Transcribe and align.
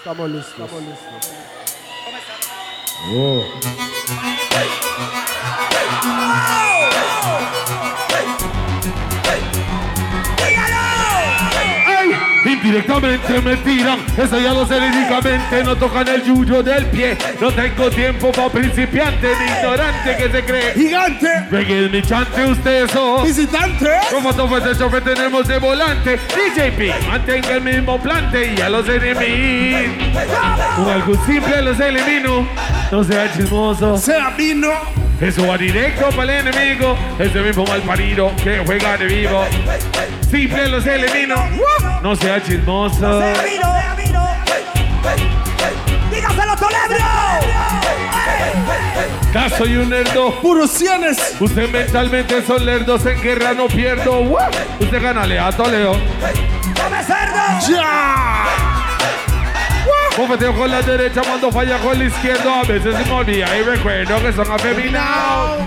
Estamos 0.00 0.30
listos. 0.30 0.52
Estamos 0.64 0.82
listos. 0.82 1.30
Indirectamente 12.62 13.40
me 13.40 13.56
tiran, 13.56 13.98
eso 14.18 14.38
ya 14.38 14.52
lo 14.52 14.66
sé 14.66 14.78
líricamente, 14.78 15.64
no 15.64 15.76
tocan 15.76 16.06
el 16.08 16.22
yuyo 16.22 16.62
del 16.62 16.84
pie. 16.86 17.16
No 17.40 17.50
tengo 17.50 17.88
tiempo 17.90 18.30
para 18.32 18.50
principiante 18.50 19.28
ni 19.28 19.50
ignorante 19.50 20.16
que 20.16 20.30
se 20.30 20.44
cree. 20.44 20.74
Gigante. 20.74 21.46
Reggae 21.50 21.88
mi 21.88 22.02
chante, 22.02 22.44
usted 22.44 22.84
eso. 22.84 23.22
Visitante. 23.24 23.90
Como 24.10 24.34
todo 24.34 24.58
ese 24.58 24.78
chofer 24.78 25.02
tenemos 25.02 25.48
de 25.48 25.58
volante. 25.58 26.16
DJP, 26.16 27.08
mantenga 27.08 27.52
el 27.52 27.62
mismo 27.62 27.98
plante 27.98 28.54
y 28.54 28.60
a 28.60 28.68
los 28.68 28.86
enemigos. 28.86 29.96
Con 30.76 30.88
algo 30.88 31.14
simple 31.24 31.62
los 31.62 31.80
elimino. 31.80 32.46
No 32.92 33.02
sea 33.04 33.32
chismoso. 33.32 33.96
Sea 33.96 34.30
vino. 34.36 34.70
Eso 35.20 35.46
va 35.46 35.58
directo 35.58 36.08
para 36.16 36.40
el 36.40 36.48
enemigo. 36.48 36.96
Ese 37.18 37.40
mismo 37.40 37.64
mal 37.66 37.82
parido 37.82 38.32
que 38.42 38.62
juega 38.64 38.96
de 38.96 39.04
vivo. 39.06 39.44
Simple 40.30 40.68
los 40.68 40.86
elimino. 40.86 41.36
No 42.02 42.16
sea 42.16 42.42
chismoso. 42.42 43.20
Vino, 43.44 43.72
sea 43.72 43.94
vino. 43.96 44.26
Dígaselo, 46.10 46.56
Toledo. 46.56 46.80
Caso 49.32 49.66
y 49.66 49.76
un 49.76 49.90
nerdo. 49.90 50.40
Puros 50.40 50.70
cienes. 50.70 51.36
Usted 51.38 51.70
mentalmente 51.70 52.42
son 52.42 52.64
lerdos 52.64 53.04
en 53.04 53.20
guerra, 53.20 53.52
no 53.52 53.66
pierdo. 53.68 54.20
Usted 54.80 55.02
gánale 55.02 55.38
a 55.38 55.52
Toledo. 55.52 55.92
Come 55.92 57.04
cerdo. 57.04 57.68
Ya. 57.68 58.69
Bofeteo 60.20 60.52
con 60.52 60.70
la 60.70 60.82
derecha 60.82 61.22
cuando 61.22 61.50
falla 61.50 61.78
con 61.78 61.98
la 61.98 62.04
izquierda. 62.04 62.60
A 62.60 62.64
veces 62.64 62.94
se 62.94 63.04
me 63.06 63.10
olvida 63.10 63.56
y 63.56 63.62
recuerdo 63.62 64.20
que 64.20 64.32
son 64.34 64.52
afeminados. 64.52 65.62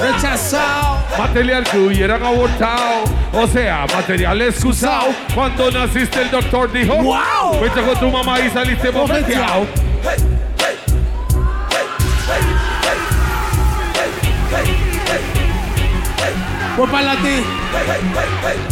Rechazado. 0.00 0.98
Material 1.18 1.62
que 1.64 1.78
hubieran 1.78 2.22
abortado. 2.22 3.04
O 3.34 3.46
sea, 3.46 3.84
material 3.92 4.40
excusado. 4.40 5.08
Cuando 5.34 5.70
naciste 5.70 6.22
el 6.22 6.30
doctor 6.30 6.72
dijo. 6.72 6.94
¡Wow! 6.94 7.58
Fuiste 7.58 7.82
con 7.82 8.00
tu 8.00 8.10
mamá 8.10 8.40
y 8.40 8.48
saliste 8.48 8.88
bofeteado. 8.88 9.66
Voy 16.78 16.88
para 16.88 17.12
ti. 17.16 18.71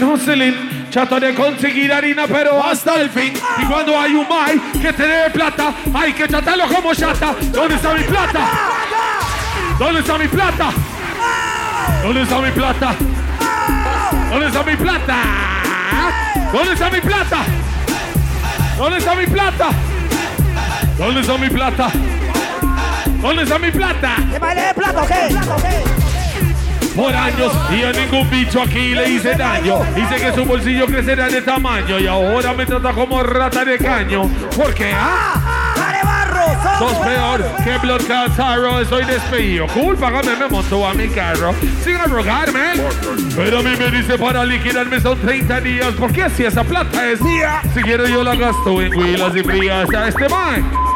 Man 0.00 0.12
hustling, 0.12 0.88
chato 0.90 1.20
de 1.20 1.34
conseguir 1.34 1.92
harina, 1.92 2.26
pero 2.26 2.64
hasta 2.64 3.00
el 3.00 3.10
fin. 3.10 3.32
Y 3.58 3.64
cuando 3.66 3.98
hay 3.98 4.14
un 4.14 4.26
mai 4.28 4.58
que 4.80 4.92
te 4.92 5.06
debe 5.06 5.30
plata, 5.30 5.74
hay 5.94 6.12
que 6.12 6.26
tratarlo 6.26 6.66
como 6.68 6.94
chata. 6.94 7.34
¿Dónde 7.52 7.74
está 7.74 7.94
mi 7.94 8.02
plata? 8.04 8.48
¿Dónde 9.78 10.00
está 10.00 10.18
mi 10.18 10.28
plata? 10.28 10.70
¿Dónde 12.02 12.22
está 12.22 12.40
mi 12.40 12.50
plata? 12.50 12.94
¿Dónde 14.30 14.46
está 14.46 14.62
mi 14.62 14.76
plata? 14.76 15.24
¿Dónde 16.52 16.72
está 16.72 16.90
mi 16.90 17.00
plata? 17.00 17.44
¿Dónde 18.78 18.98
está 18.98 19.14
mi 19.14 19.26
plata? 19.26 19.68
¿Dónde 20.98 21.20
está 21.20 21.38
mi 21.38 21.50
plata? 21.50 21.90
¿Dónde 23.20 23.42
está 23.42 23.58
mi 23.58 23.70
plata? 23.70 24.16
¿Qué 24.32 24.38
baile 24.38 24.62
de 24.62 24.74
plato, 24.74 25.06
qué? 25.06 25.99
Por 27.00 27.16
años 27.16 27.50
y 27.70 27.82
a 27.82 27.92
ningún 27.92 28.28
bicho 28.28 28.60
aquí 28.60 28.94
le 28.94 29.08
hice 29.08 29.34
daño. 29.34 29.78
Hice 29.96 30.16
que 30.16 30.34
su 30.34 30.44
bolsillo 30.44 30.84
creciera 30.84 31.28
de 31.28 31.40
tamaño 31.40 31.98
y 31.98 32.06
ahora 32.06 32.52
me 32.52 32.66
trata 32.66 32.92
como 32.92 33.22
rata 33.22 33.64
de 33.64 33.78
caño. 33.78 34.30
Porque 34.54 34.92
ah, 34.94 36.76
sos 36.78 36.92
peor 36.98 37.42
que 37.64 37.78
Blood 37.78 38.06
Cazaro. 38.06 38.80
Estoy 38.80 39.06
despedido. 39.06 39.66
Cool, 39.68 39.96
págame, 39.96 40.36
me 40.36 40.46
monto 40.46 40.86
a 40.86 40.92
mi 40.92 41.08
carro. 41.08 41.54
Sin 41.82 41.96
arrogarme. 41.96 42.74
Pero 43.34 43.60
a 43.60 43.62
mí 43.62 43.70
me 43.78 43.90
dice 43.90 44.18
para 44.18 44.44
liquidarme 44.44 45.00
son 45.00 45.18
30 45.18 45.60
días. 45.62 45.94
Porque 45.98 46.28
si 46.28 46.44
esa 46.44 46.64
plata 46.64 47.10
es 47.10 47.22
mía, 47.22 47.62
si 47.72 47.80
quiero 47.80 48.06
yo 48.08 48.22
la 48.22 48.34
gasto 48.34 48.82
en 48.82 48.94
huilas 48.94 49.34
y 49.34 49.42
frías 49.42 49.88
a 49.94 50.06
este 50.06 50.28
man. 50.28 50.89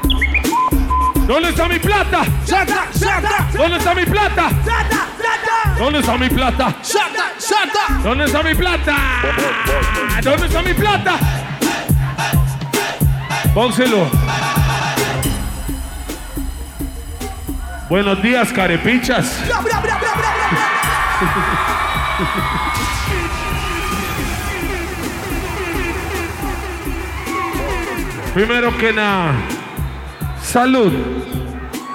¿Dónde 1.27 1.49
está 1.49 1.69
mi 1.69 1.79
plata? 1.79 2.23
Shata, 2.47 2.89
shata, 2.95 3.49
¿Dónde 3.55 3.79
está 3.79 3.95
mi 3.95 4.05
plata? 4.05 4.49
¡Plata! 4.63 5.07
¡Plata! 5.17 5.79
¿Dónde 5.79 5.99
está 6.01 6.19
mi 6.19 6.29
plata? 6.29 6.75
shata. 6.83 8.03
¿Dónde 8.03 8.25
está 8.27 8.43
mi 8.43 8.55
plata? 8.55 8.97
¿Dónde 10.23 10.47
está 10.47 10.63
mi 10.63 10.75
plata? 10.75 11.19
Pónselo. 13.55 14.11
Buenos 17.89 18.23
días, 18.23 18.53
carepichas. 18.53 19.41
Primero 28.35 28.77
que 28.77 28.93
nada, 28.93 29.33
salud. 30.55 30.93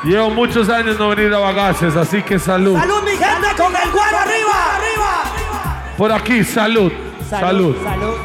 Llevo 0.03 0.29
muchos 0.31 0.67
años 0.69 0.99
no 0.99 1.07
venir 1.15 1.33
a 1.33 1.37
bagaces, 1.39 1.95
así 1.95 2.21
que 2.21 2.37
salud. 2.37 2.77
¡Salud, 2.77 3.01
mi 3.03 3.11
gente, 3.11 3.47
con 3.57 3.73
el 3.73 3.89
guaro 3.89 4.17
arriba! 4.17 4.57
¡Arriba! 4.75 5.93
Por 5.97 6.11
aquí, 6.11 6.43
salud. 6.43 6.91
Salud. 7.29 7.73
Salud, 7.81 8.15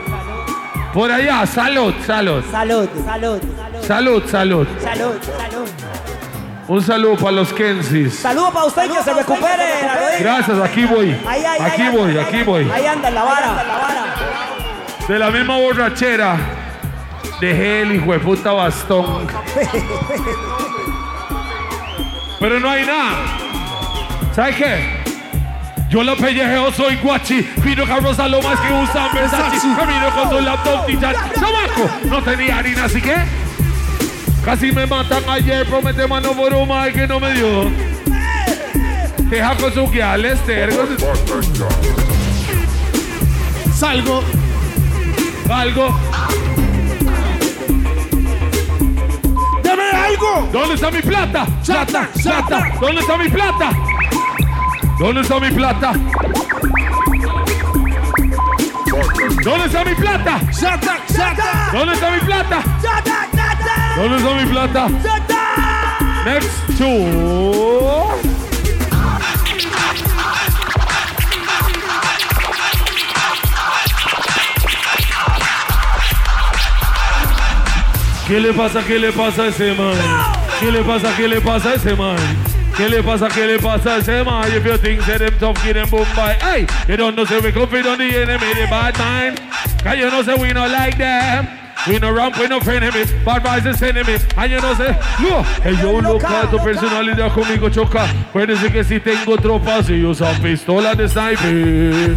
Por 0.92 1.12
allá, 1.12 1.46
salud, 1.46 1.94
salud. 2.04 2.42
salud, 2.50 2.88
salud, 3.06 3.40
Salud, 3.86 4.22
salud. 4.28 4.66
salud, 4.82 5.14
salud. 5.22 5.68
Un 6.66 6.82
saludo 6.82 7.16
para 7.16 7.32
los 7.32 7.52
Kensis. 7.52 8.14
Saludos 8.16 8.50
para 8.52 8.64
usted 8.66 8.90
que 8.90 9.02
se 9.04 9.14
recupere. 9.14 9.64
Gracias, 10.18 10.58
aquí 10.58 10.84
voy. 10.84 11.10
Ahí, 11.28 11.44
ahí, 11.44 11.60
Aquí 11.60 11.82
ahí 11.82 11.96
voy, 11.96 12.18
aquí 12.18 12.36
ahí 12.38 12.42
voy. 12.42 12.62
anda. 12.62 12.74
Ahí 12.74 12.86
anda 12.86 13.08
en 13.08 13.14
la 13.14 13.22
vara. 13.24 13.64
De 15.06 15.18
la 15.18 15.30
misma 15.30 15.58
borrachera. 15.58 16.36
Dejé 17.44 17.82
el 17.82 17.96
hijo 17.96 18.10
de 18.10 18.20
puta 18.20 18.52
bastón. 18.52 19.26
Pero 22.40 22.58
no 22.58 22.70
hay 22.70 22.86
nada. 22.86 23.38
¿Sabes 24.34 24.56
qué? 24.56 25.04
Yo 25.90 26.02
la 26.02 26.16
pellejeo, 26.16 26.72
soy 26.72 26.96
guachi. 26.96 27.46
A 28.18 28.28
lo 28.28 28.40
más 28.40 28.58
que 28.60 28.72
usan 28.72 29.12
Versace. 29.12 29.58
Camino 29.76 30.10
con 30.14 30.30
su 30.30 30.40
laptop 30.40 30.88
y 30.88 30.98
chat. 30.98 31.16
¡Chamaco! 31.34 31.90
No 32.08 32.22
tenía 32.22 32.60
harina, 32.60 32.86
así 32.86 33.02
que. 33.02 33.14
Casi 34.42 34.72
me 34.72 34.86
matan 34.86 35.22
ayer. 35.28 35.66
Promete 35.66 36.06
mano 36.06 36.32
por 36.32 36.50
un 36.54 36.66
mal 36.66 36.94
que 36.94 37.06
no 37.06 37.20
me 37.20 37.34
dio. 37.34 37.70
Deja 39.28 39.54
con 39.56 39.70
su 39.70 39.86
guiales, 39.90 40.40
tergos. 40.46 40.88
Salgo. 43.76 44.24
Algo. 45.50 45.94
¿Dónde 50.52 50.74
está 50.74 50.90
mi 50.90 51.00
plata? 51.02 51.46
Chata, 51.62 52.08
chata. 52.22 52.72
¿Dónde 52.80 53.00
está 53.00 53.16
mi 53.16 53.28
plata? 53.28 53.70
¿Dónde 54.98 55.20
está 55.20 55.40
mi 55.40 55.50
plata? 55.50 55.92
¿Dónde 59.44 59.66
está 59.66 59.84
mi 59.84 59.94
plata? 59.94 60.40
Shata, 60.52 60.98
shata. 61.08 61.70
¿Dónde 61.72 61.94
está 61.94 62.10
mi 62.10 62.20
plata? 62.20 62.62
¡Chata, 62.82 63.28
chata! 63.34 63.94
¿Dónde 63.96 64.16
está 64.16 64.34
mi 64.34 64.46
plata? 64.46 64.88
¡Chata! 65.02 66.24
Next 66.24 66.78
to. 66.78 68.33
¿Qué 78.26 78.40
le 78.40 78.52
pasa? 78.54 78.82
¿Qué 78.86 78.98
le 78.98 79.12
pasa 79.12 79.42
a 79.42 79.48
ese 79.48 79.74
man? 79.74 79.94
¿Qué 80.58 80.72
le 80.72 80.82
pasa? 80.82 81.14
¿Qué 81.14 81.28
le 81.28 81.40
pasa 81.42 81.70
a 81.70 81.74
ese 81.74 81.94
man? 81.94 82.16
¿Qué 82.74 82.88
le 82.88 83.02
pasa? 83.02 83.28
¿Qué 83.28 83.46
le 83.46 83.58
pasa 83.58 83.96
a 83.96 83.98
ese 83.98 84.24
man? 84.24 84.50
If 84.50 84.64
you 84.64 84.78
think 84.78 85.04
that 85.04 85.18
them 85.18 85.38
tough, 85.38 85.62
them 85.62 85.88
boom 85.90 86.06
by. 86.16 86.32
Hey, 86.40 86.66
you 86.88 86.96
don't 86.96 87.14
know 87.14 87.26
say 87.26 87.38
we 87.40 87.52
confident 87.52 87.86
on 87.86 87.98
the 87.98 88.16
enemy, 88.16 88.54
the 88.54 88.66
bad 88.70 88.98
mind. 88.98 89.40
Cause 89.82 89.98
you 89.98 90.10
know 90.10 90.22
say 90.22 90.34
we 90.40 90.54
not 90.54 90.70
like 90.70 90.96
them. 90.96 91.46
We 91.86 91.98
no 91.98 92.12
ramp, 92.12 92.38
we 92.38 92.48
no 92.48 92.60
frenemy, 92.60 93.04
bad 93.26 93.42
vibes 93.42 93.66
is 93.66 93.82
enemy. 93.82 94.16
And 94.38 94.50
you 94.50 94.58
know 94.58 94.72
say, 94.72 94.96
no, 95.20 95.42
hey 95.62 95.76
yo 95.82 95.98
loca, 96.00 96.48
tu 96.50 96.56
personalidad 96.58 97.30
conmigo 97.30 97.68
choca. 97.68 98.06
Puede 98.32 98.56
ser 98.56 98.72
que 98.72 98.84
si 98.84 99.00
tengo 99.00 99.36
tropas 99.36 99.90
y 99.90 100.02
usan 100.02 100.40
pistola 100.40 100.94
de 100.94 101.08
sniper. 101.08 102.16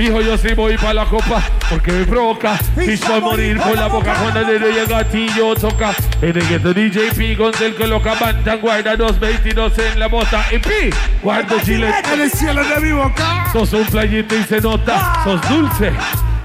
Fijo, 0.00 0.22
yo 0.22 0.38
sí 0.38 0.54
voy 0.54 0.78
para 0.78 0.94
la 0.94 1.04
copa 1.04 1.42
porque 1.68 1.92
me 1.92 2.06
provoca. 2.06 2.56
Fish 2.74 3.00
por 3.00 3.20
morir 3.20 3.60
por 3.60 3.76
la 3.76 3.86
boca 3.86 4.14
cuando 4.14 4.40
el 4.40 4.46
dedo 4.46 4.70
llega 4.70 5.02
gatillo 5.02 5.54
toca. 5.54 5.92
En 6.22 6.38
el 6.38 6.48
gueto 6.48 6.72
DJP 6.72 7.36
con 7.36 7.52
el 7.62 7.74
coloca 7.74 8.14
bantan, 8.14 8.62
guarda 8.62 8.96
222 8.96 9.78
en 9.78 9.98
la 9.98 10.06
bota. 10.06 10.46
Y 10.52 10.58
pi, 10.58 10.96
guardo 11.22 11.60
chile. 11.60 11.92
En 12.14 12.18
el 12.18 12.30
cielo 12.30 12.64
de 12.64 12.80
mi 12.80 12.92
boca. 12.92 13.44
Sos 13.52 13.70
un 13.74 13.84
playito 13.84 14.34
y 14.34 14.42
se 14.44 14.62
nota. 14.62 15.22
Sos 15.22 15.46
dulce 15.50 15.92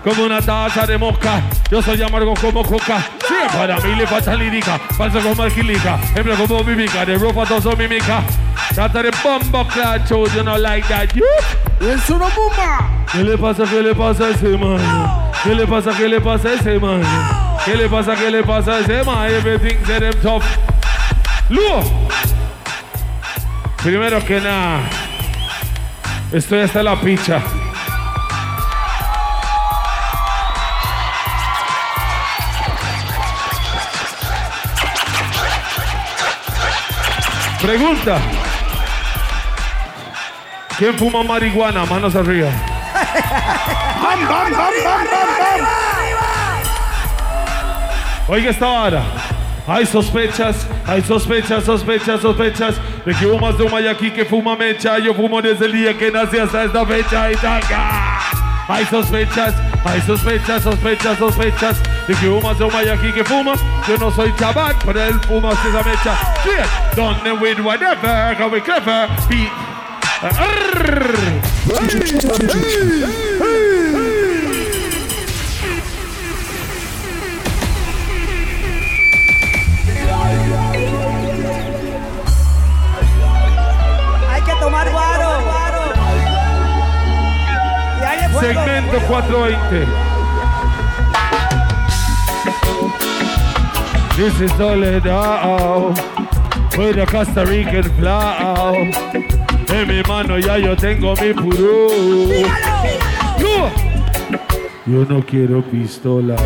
como 0.04 0.26
una 0.26 0.42
taza 0.42 0.86
de 0.86 0.98
mosca. 0.98 1.42
Yo 1.72 1.82
soy 1.82 2.04
amargo 2.04 2.34
como 2.34 2.62
coca. 2.62 3.00
Sí, 3.26 3.36
para 3.58 3.80
mí 3.80 3.96
le 3.96 4.06
falta 4.06 4.36
lírica. 4.36 4.80
Falso 4.98 5.22
como 5.22 5.44
alquilica. 5.44 5.98
Hembra 6.14 6.36
como 6.36 6.62
mímica. 6.62 7.06
De 7.06 7.18
ropa 7.18 7.46
todo 7.46 7.74
mímica. 7.78 8.22
Trata 8.74 9.04
de 9.04 9.12
bombo 9.24 9.66
clacho. 9.68 10.26
You 10.34 10.44
know 10.44 10.58
like 10.58 10.88
that. 10.88 11.14
You. 11.14 11.26
Es 11.80 12.10
una 12.10 12.28
bomba. 12.30 12.90
¿Qué 13.12 13.24
le 13.24 13.38
pasa? 13.38 13.64
¿Qué 13.64 13.82
le 13.82 13.94
pasa 13.94 14.26
a 14.26 14.30
ese 14.32 14.58
man? 14.58 14.80
¿Qué 15.44 15.54
le 15.54 15.68
pasa? 15.68 15.92
¿Qué 15.92 16.08
le 16.08 16.20
pasa 16.20 16.50
a 16.50 16.54
ese 16.54 16.80
man? 16.80 17.02
¿Qué 17.64 17.76
le 17.76 17.90
pasa? 17.90 18.16
¿Qué 18.16 18.32
le 18.32 18.44
pasa 18.44 18.72
a 18.72 18.80
ese 18.80 19.04
man? 19.04 19.30
Everything 19.30 19.78
said 19.86 20.02
them 20.02 20.22
tough. 20.22 20.44
Luo. 21.50 21.84
Primero 23.84 24.20
que 24.26 24.42
nada, 24.42 24.80
estoy 26.32 26.62
hasta 26.62 26.82
la 26.82 27.00
picha. 27.00 27.40
Pregunta. 37.62 38.20
¿Quién 40.78 40.94
fuma 40.98 41.24
marihuana? 41.24 41.86
Manos 41.86 42.16
arriba. 42.16 42.50
Bam, 44.02 44.28
bam, 44.28 44.52
bam, 44.52 44.74
bam, 44.84 45.06
bam, 45.08 45.28
bam. 45.40 45.66
Oiga 48.28 48.50
esta 48.50 48.66
vara. 48.66 49.04
Hay 49.68 49.86
sospechas, 49.86 50.68
hay 50.86 51.02
sospechas, 51.02 51.64
sospechas, 51.64 52.22
sospechas 52.22 52.76
de 53.06 53.14
que 53.16 53.26
hubo 53.26 53.40
más 53.40 53.58
de 53.58 53.64
un 53.64 53.72
mayaqui 53.72 54.12
que 54.12 54.26
fuma 54.26 54.58
mecha. 54.58 55.00
Yo 55.00 55.14
fumo 55.14 55.42
desde 55.42 55.66
el 55.66 55.72
día 55.72 55.98
que 55.98 56.12
nací 56.12 56.38
hasta 56.38 56.66
esta 56.66 56.86
fecha 56.86 57.32
y 57.32 57.36
taca. 57.36 58.20
Hay 58.68 58.86
sospechas, 58.86 59.56
hay 59.86 60.02
sospechas, 60.02 60.62
sospechas, 60.62 61.18
sospechas 61.18 61.82
de 62.08 62.16
que 62.16 62.28
hubo 62.28 62.42
más 62.42 62.60
de 62.60 62.66
un 62.66 62.74
mayaqui 62.74 63.14
que 63.14 63.24
fuma. 63.24 63.54
Yo 63.88 63.98
no 63.98 64.12
soy 64.12 64.34
chaval, 64.36 64.76
pero 64.86 65.02
él 65.02 65.20
fuma 65.22 65.52
esa 65.54 65.84
mecha. 65.84 66.18
Yeah, 66.44 66.68
done 66.96 67.40
with 67.40 67.60
whatever, 67.62 68.36
how 68.36 68.50
we 68.50 68.60
clever, 68.60 69.08
beat. 69.30 69.65
Hay 70.26 70.34
que 84.42 84.54
tomar 84.60 84.90
guaro. 84.90 85.30
Segmento 88.40 89.00
420. 89.08 89.86
This 94.18 94.42
is 94.42 94.52
Soledad 94.54 95.94
with 96.78 96.98
a 96.98 97.06
Costa 97.06 97.46
Rican 97.46 97.84
flow. 97.98 99.45
En 99.76 99.90
mi 99.90 100.02
mano 100.08 100.40
ya 100.40 100.58
yo 100.58 100.74
tengo 100.74 101.14
mi 101.16 101.34
purú. 101.34 101.90
Yo, 103.38 103.70
yo 104.86 105.06
no 105.10 105.22
quiero 105.26 105.62
pistola, 105.64 106.38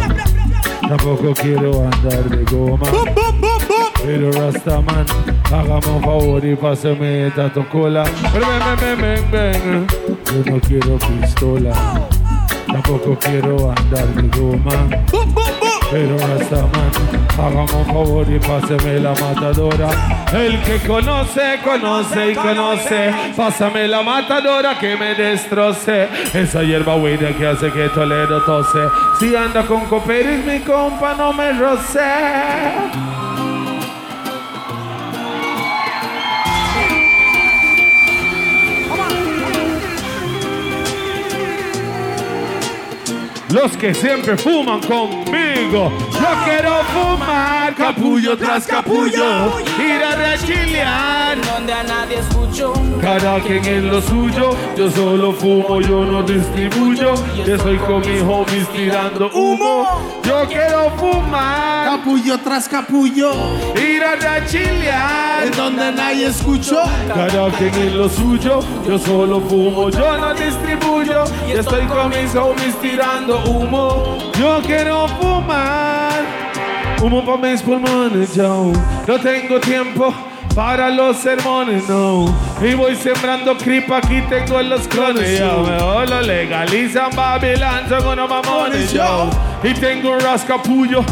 tampoco 0.81 1.35
quiero 1.35 1.83
andar 1.83 2.23
de 2.27 2.43
goma. 2.45 2.87
Pero 4.03 4.31
Rastaman, 4.31 5.05
hágame 5.51 5.87
un 5.95 6.01
favor 6.03 6.43
y 6.43 6.55
pásame 6.55 7.27
esta 7.27 7.51
cola. 7.71 8.03
Ven, 8.33 8.41
ven, 8.41 8.97
ven, 8.99 9.31
ven, 9.31 9.31
ven. 9.31 9.87
Yo 10.25 10.51
no 10.51 10.59
quiero 10.61 10.97
pistola, 10.97 11.71
tampoco 12.65 13.15
quiero 13.19 13.71
andar 13.71 14.07
de 14.07 14.39
goma. 14.39 14.89
Pero 15.91 16.17
Rastaman, 16.19 16.91
hágame 17.35 17.73
un 17.73 17.85
favor 17.87 18.25
y 18.29 18.39
pásame 18.39 18.99
la 18.99 19.09
matadora. 19.09 19.89
El 20.31 20.61
que 20.61 20.87
conoce, 20.87 21.59
conoce 21.63 22.31
y 22.31 22.35
conoce. 22.35 23.11
Pásame 23.35 23.87
la 23.87 24.03
matadora 24.03 24.77
que 24.77 24.95
me 24.95 25.15
destroce. 25.15 26.07
Esa 26.31 26.61
hierba 26.61 26.95
buena 26.95 27.35
que 27.35 27.47
hace 27.47 27.71
que 27.71 27.89
Toledo 27.89 28.43
tose. 28.43 28.87
Si 29.19 29.35
anda 29.35 29.65
con 29.65 29.85
coperis, 29.85 30.45
mi 30.45 30.59
compa 30.59 31.15
no 31.15 31.33
me 31.33 31.53
roce. 31.53 31.99
Los 43.51 43.75
que 43.75 43.95
siempre 43.95 44.37
fuman 44.37 44.79
conmigo. 44.81 45.48
Yo 45.59 45.91
quiero 46.45 46.83
fumar 46.93 47.75
capullo 47.75 48.37
tras 48.37 48.65
capullo. 48.65 49.59
Ir 49.77 50.03
a 50.03 50.15
rechilear. 50.15 51.37
donde 51.41 51.73
a 51.73 51.83
nadie 51.83 52.19
escucho. 52.19 52.73
Cada 53.01 53.41
quien 53.41 53.65
en 53.65 53.87
lo 53.89 54.01
suyo. 54.01 54.51
Yo 54.77 54.89
solo 54.89 55.33
fumo, 55.33 55.81
yo 55.81 56.05
no 56.05 56.23
distribuyo. 56.23 57.13
Yo 57.45 57.55
estoy 57.55 57.77
con 57.77 57.99
mis 57.99 58.21
homies 58.21 58.69
tirando 58.69 59.29
humo. 59.33 60.19
Yo 60.23 60.47
quiero 60.47 60.91
fumar. 60.91 61.97
Capullo 61.97 62.39
tras 62.39 62.69
capullo. 62.69 63.33
Ir 63.75 64.03
a 64.03 64.15
rechilear. 64.15 65.43
En 65.43 65.51
donde 65.51 65.91
nadie 65.91 66.27
escuchó. 66.27 66.83
Cada 67.07 67.49
quien 67.51 67.73
en 67.75 67.97
lo 67.97 68.07
suyo, 68.07 68.61
yo 68.87 68.97
solo 68.97 69.41
fumo, 69.41 69.89
yo 69.89 70.17
no 70.17 70.33
distribuyo. 70.33 71.25
Y 71.47 71.51
estoy 71.51 71.85
con 71.87 72.09
mis 72.09 72.33
homies 72.33 72.75
tirando 72.81 73.43
humo. 73.43 74.17
Yo 74.39 74.61
quiero 74.65 75.05
fumar, 75.19 75.48
humo 77.01 77.25
para 77.25 77.37
mis 77.37 77.61
pulmones, 77.61 78.35
yo. 78.35 78.71
No 79.07 79.19
tengo 79.19 79.59
tiempo 79.59 80.13
para 80.55 80.89
los 80.89 81.17
sermones, 81.17 81.87
no. 81.87 82.25
Y 82.61 82.73
voy 82.73 82.95
sembrando 82.95 83.57
creep, 83.57 83.91
aquí 83.91 84.21
tengo 84.29 84.61
los 84.61 84.87
clones, 84.87 85.39
yo. 85.39 85.63
Mejor 85.63 86.09
lo 86.09 86.21
legalizan, 86.21 87.11
Babylon, 87.15 87.87
son 87.87 88.05
unos 88.07 88.29
mamones, 88.29 88.91
yo. 88.93 89.29
Y 89.63 89.73
tengo 89.73 90.11
un 90.11 90.19
rascapullo. 90.19 91.03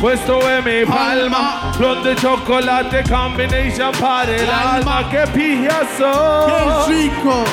Puesto 0.00 0.38
en 0.50 0.64
mi 0.64 0.84
palma, 0.84 1.72
flor 1.76 2.02
de 2.02 2.14
chocolate, 2.16 3.04
combination 3.04 3.92
para 3.92 4.30
el 4.36 4.50
alma, 4.50 5.08
que 5.08 5.24
pija 5.32 5.80
¡Qué 5.80 5.86
soy. 5.98 6.94
rico! 7.08 7.44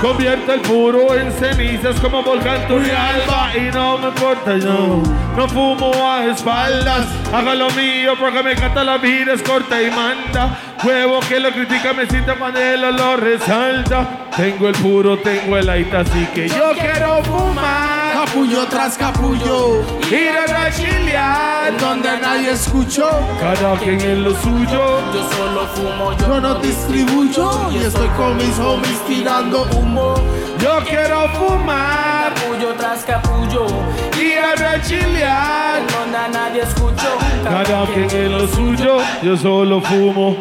Convierte 0.00 0.52
el 0.52 0.60
puro 0.60 1.14
en 1.14 1.32
cenizas 1.32 1.98
como 2.00 2.22
volcán 2.22 2.68
Turrialba. 2.68 3.56
Y 3.56 3.72
no 3.72 3.98
me 3.98 4.08
importa 4.08 4.56
yo, 4.58 5.02
no 5.36 5.48
fumo 5.48 5.92
a 6.10 6.26
espaldas, 6.26 7.06
haga 7.32 7.54
lo 7.54 7.70
mío 7.70 8.12
porque 8.18 8.42
me 8.42 8.52
encanta 8.52 8.84
la 8.84 8.98
vida 8.98 9.32
es 9.32 9.42
corta 9.42 9.82
y 9.82 9.90
manda, 9.90 10.58
huevo 10.84 11.20
que 11.20 11.40
lo 11.40 11.50
critica 11.50 11.92
me 11.92 12.06
siento 12.06 12.34
cuando 12.38 12.60
él 12.60 12.80
lo 12.80 13.16
resalta, 13.16 14.28
tengo 14.36 14.68
el 14.68 14.74
puro, 14.74 15.18
tengo 15.18 15.56
el 15.56 15.68
aita, 15.68 16.00
así 16.00 16.26
que 16.34 16.48
yo 16.48 16.72
quiero 16.78 17.22
fumar, 17.24 17.95
Capullo 18.36 18.66
tras 18.68 18.98
capullo. 18.98 19.82
ir 20.10 20.28
a 20.28 20.46
la 20.52 20.70
chilear, 20.70 21.68
En 21.68 21.78
donde 21.78 22.18
nadie 22.20 22.50
escuchó. 22.50 23.08
cada 23.40 23.78
quien 23.78 23.98
en 23.98 24.24
lo 24.24 24.30
suyo, 24.42 25.00
Yo 25.14 25.30
solo 25.34 25.66
fumo, 25.74 26.12
yo, 26.12 26.26
Yo 26.28 26.40
no 26.42 26.54
distribuyo. 26.56 27.50
Y 27.72 27.78
estoy 27.78 28.08
con 28.08 28.36
mis 28.36 28.58
homies 28.58 29.00
tirando 29.08 29.62
humo. 29.72 30.14
yo 30.58 30.80
quiero 30.86 31.26
fumar, 31.30 32.34
capullo 32.34 32.74
tras 32.74 33.04
capullo. 33.04 33.68
ir 34.20 34.38
a 34.38 34.54
la 34.54 34.82
chilear. 34.82 35.80
Donde 35.86 36.38
nadie 36.38 36.60
escucho. 36.60 37.08
Cada 37.42 37.86
quien 37.86 38.10
en 38.10 38.32
lo 38.32 38.46
suyo, 38.48 38.98
yo 39.22 39.34
solo 39.38 39.80
fumo. 39.80 40.36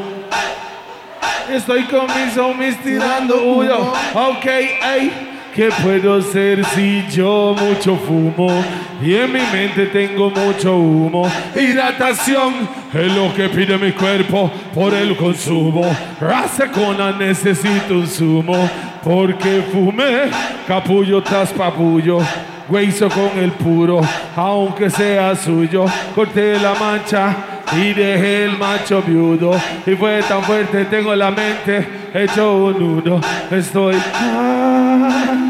Estoy 1.50 1.86
con 1.86 2.08
mis 2.08 2.38
homies 2.38 2.78
tirando 2.84 3.42
humo. 3.42 3.94
Ok, 4.16 4.46
ey. 4.46 5.35
¿Qué 5.56 5.70
puedo 5.82 6.22
ser 6.22 6.66
si 6.66 7.06
yo 7.10 7.56
mucho 7.58 7.96
fumo? 7.96 8.62
Y 9.02 9.16
en 9.16 9.32
mi 9.32 9.40
mente 9.40 9.86
tengo 9.86 10.30
mucho 10.30 10.76
humo. 10.76 11.32
Hidratación 11.56 12.68
es 12.94 13.16
lo 13.16 13.34
que 13.34 13.48
pide 13.48 13.78
mi 13.78 13.94
cuerpo 13.94 14.52
por 14.74 14.94
el 14.94 15.16
consumo. 15.16 15.96
Raza 16.20 16.70
cona 16.70 17.14
necesito 17.14 17.94
un 17.94 18.06
zumo. 18.06 18.70
Porque 19.02 19.64
fumé 19.72 20.30
capullo 20.68 21.24
tras 21.24 21.54
papullo. 21.54 22.20
Hueso 22.68 23.08
con 23.08 23.42
el 23.42 23.52
puro, 23.52 24.02
aunque 24.36 24.90
sea 24.90 25.38
suyo. 25.38 25.86
Corté 26.14 26.60
la 26.60 26.74
mancha 26.74 27.34
y 27.78 27.94
dejé 27.94 28.44
el 28.44 28.58
macho 28.58 29.02
viudo. 29.02 29.52
Y 29.86 29.96
fue 29.96 30.22
tan 30.24 30.44
fuerte, 30.44 30.84
tengo 30.84 31.16
la 31.16 31.32
mente 31.32 31.88
hecho 32.14 32.58
un 32.58 32.80
nudo. 32.80 33.22
Estoy. 33.52 33.96
ah, 34.16 35.45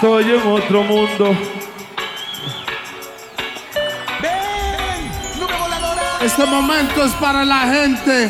Estoy 0.00 0.30
en 0.30 0.46
otro 0.46 0.84
mundo. 0.84 1.36
Este 6.20 6.44
momento 6.46 7.04
es 7.04 7.12
para 7.14 7.44
la 7.44 7.62
gente 7.62 8.28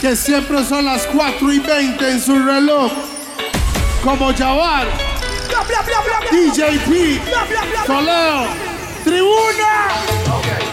que 0.00 0.14
siempre 0.14 0.64
son 0.64 0.84
las 0.84 1.04
4 1.06 1.52
y 1.52 1.58
20 1.58 2.10
en 2.12 2.20
su 2.20 2.38
reloj. 2.38 2.92
Como 4.04 4.32
Jawar, 4.32 4.86
DJP, 6.30 7.20
Toledo, 7.84 8.46
Tribuna. 9.02 10.63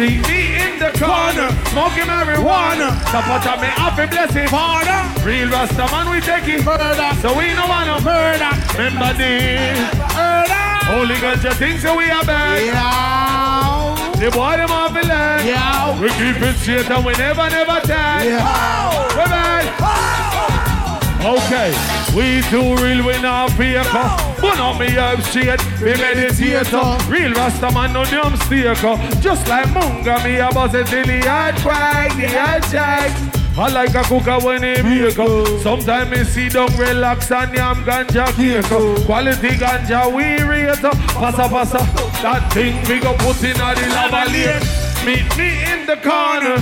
See 0.00 0.16
me 0.16 0.56
in 0.56 0.78
the 0.78 0.90
corner, 0.96 1.48
smoking 1.68 2.08
marijuana. 2.08 2.88
Support 3.12 3.60
me 3.60 3.68
off 3.76 3.98
a 3.98 4.06
blessing. 4.06 4.48
Father, 4.48 4.98
Real 5.28 5.50
Rasta 5.50 5.84
man, 5.92 6.08
we 6.10 6.20
take 6.22 6.48
it. 6.48 6.64
murder, 6.64 7.12
So 7.20 7.36
we 7.36 7.52
no 7.52 7.66
wanna 7.68 8.00
murder, 8.00 8.48
remember 8.78 9.12
this. 9.20 9.76
murder. 10.16 10.64
Holy 10.88 11.16
ganja 11.16 11.52
things 11.52 11.82
so 11.82 11.94
we 11.98 12.10
are 12.10 12.24
bad. 12.24 12.64
Yeah, 12.64 14.10
The 14.18 14.30
boy 14.30 14.56
them 14.56 14.70
off 14.70 14.94
the 14.94 15.06
land. 15.06 15.46
yeah, 15.46 16.00
We 16.00 16.08
keep 16.08 16.40
it 16.48 16.56
straight 16.56 16.90
and 16.90 17.04
we 17.04 17.12
never, 17.12 17.50
never 17.50 17.80
tag. 17.86 18.24
yeah. 18.24 19.16
We 19.18 19.24
bad. 19.28 19.66
Oh. 19.80 21.36
Okay, 21.36 21.70
we 22.16 22.40
too 22.48 22.74
real, 22.82 23.04
we 23.06 23.20
not 23.20 23.50
paper. 23.50 24.29
But 24.40 24.58
on 24.58 24.78
me 24.78 24.96
up 24.96 25.20
straight, 25.22 25.60
we 25.82 25.92
meditator. 25.92 27.10
Real 27.10 27.32
Rasta 27.32 27.70
man, 27.72 27.92
no 27.92 28.04
dumb 28.04 28.36
staker. 28.36 28.96
Just 29.20 29.46
like 29.48 29.66
Munga, 29.68 30.22
me 30.24 30.36
a 30.36 30.48
buzz 30.50 30.74
it 30.74 30.86
till 30.86 31.04
the 31.04 31.20
heart 31.20 31.56
cry, 31.56 32.08
the 32.16 32.26
heart 32.28 32.64
shake. 32.64 33.30
I 33.58 33.68
like 33.68 33.94
a 33.94 34.02
cooker 34.04 34.38
when 34.44 34.62
he 34.62 34.80
make 34.82 35.18
up. 35.18 35.46
Sometimes 35.60 36.10
me 36.10 36.24
see 36.24 36.48
them 36.48 36.68
relax 36.78 37.30
and 37.30 37.52
yam 37.52 37.84
ganja 37.84 38.26
cake 38.34 38.72
up. 38.72 39.04
Quality 39.04 39.50
ganja 39.58 40.06
we 40.14 40.40
rate 40.42 40.84
up. 40.84 40.96
Passa 41.12 41.48
passa, 41.48 41.78
that 42.22 42.50
thing 42.54 42.76
we 42.88 43.00
go 43.00 43.12
put 43.18 43.42
in 43.44 43.60
a 43.60 43.74
the 43.74 43.86
lavalier. 43.92 44.60
Meet 45.04 45.36
me 45.36 45.64
in 45.72 45.86
the 45.86 45.96
corner. 45.96 46.56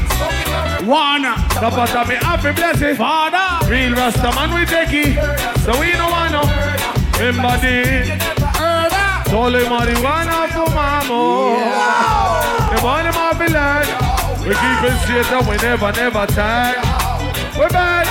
Wanna, 0.85 1.37
Zapata 1.54 2.08
me 2.08 2.16
happy 2.16 2.52
blessing. 2.52 2.97
Father, 2.97 3.70
Real 3.70 3.94
Rasta 3.94 4.32
man 4.35 4.52
we 4.54 4.66
take 4.66 4.92
it. 4.92 5.14
So 5.61 5.78
we 5.78 5.92
no 5.92 6.08
want 6.08 6.67
Embody. 7.20 8.18
murder. 8.58 9.08
Solo 9.28 9.60
marijuana 9.68 10.48
for 10.54 10.70
mamo. 10.70 11.56
The 12.70 12.82
money 12.82 13.10
my 13.10 13.46
land. 13.46 13.88
We 14.46 14.54
keep 14.54 14.82
it 14.88 14.96
straight 15.02 15.32
and 15.32 15.46
we 15.48 15.56
never, 15.56 15.92
never 15.92 16.26
tag. 16.26 16.76
We're 17.58 17.68
bad. 17.68 18.06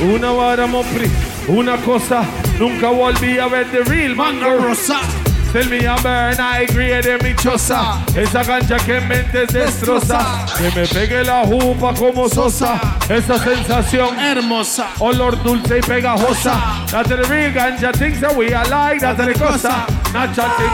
Una 0.00 0.32
vara 0.32 0.66
mopri, 0.66 1.10
una 1.46 1.76
cosa, 1.76 2.24
nunca 2.58 2.88
volví 2.88 3.38
a 3.38 3.48
ver 3.48 3.66
the 3.70 3.82
real 3.84 4.14
mango. 4.14 4.56
Rosa, 4.56 5.00
Tell 5.52 5.68
me 5.68 5.84
a 5.84 5.96
burn, 5.96 6.38
I 6.38 6.64
mi 7.24 7.34
choza. 7.34 7.98
Esa 8.14 8.44
cancha 8.44 8.76
que 8.78 8.98
en 8.98 9.08
mente 9.08 9.46
destroza. 9.46 10.46
Que 10.56 10.70
me 10.70 10.86
pegue 10.86 11.24
la 11.24 11.44
jupa 11.44 11.92
como 11.92 12.28
sosa. 12.28 12.80
Esa 13.08 13.36
sensación, 13.36 14.16
hermosa. 14.20 14.90
olor 15.00 15.42
dulce 15.42 15.78
y 15.78 15.80
pegajosa. 15.80 16.86
That's 16.92 17.08
the 17.08 17.16
real 17.24 17.52
ganja 17.52 17.92
things 17.92 18.20
that 18.20 18.36
we 18.36 18.54
are 18.54 18.68
like. 18.68 19.00
That's 19.00 19.18
the 19.18 19.34
cosa. 19.34 19.86
Not 20.12 20.36
chatting, 20.36 20.70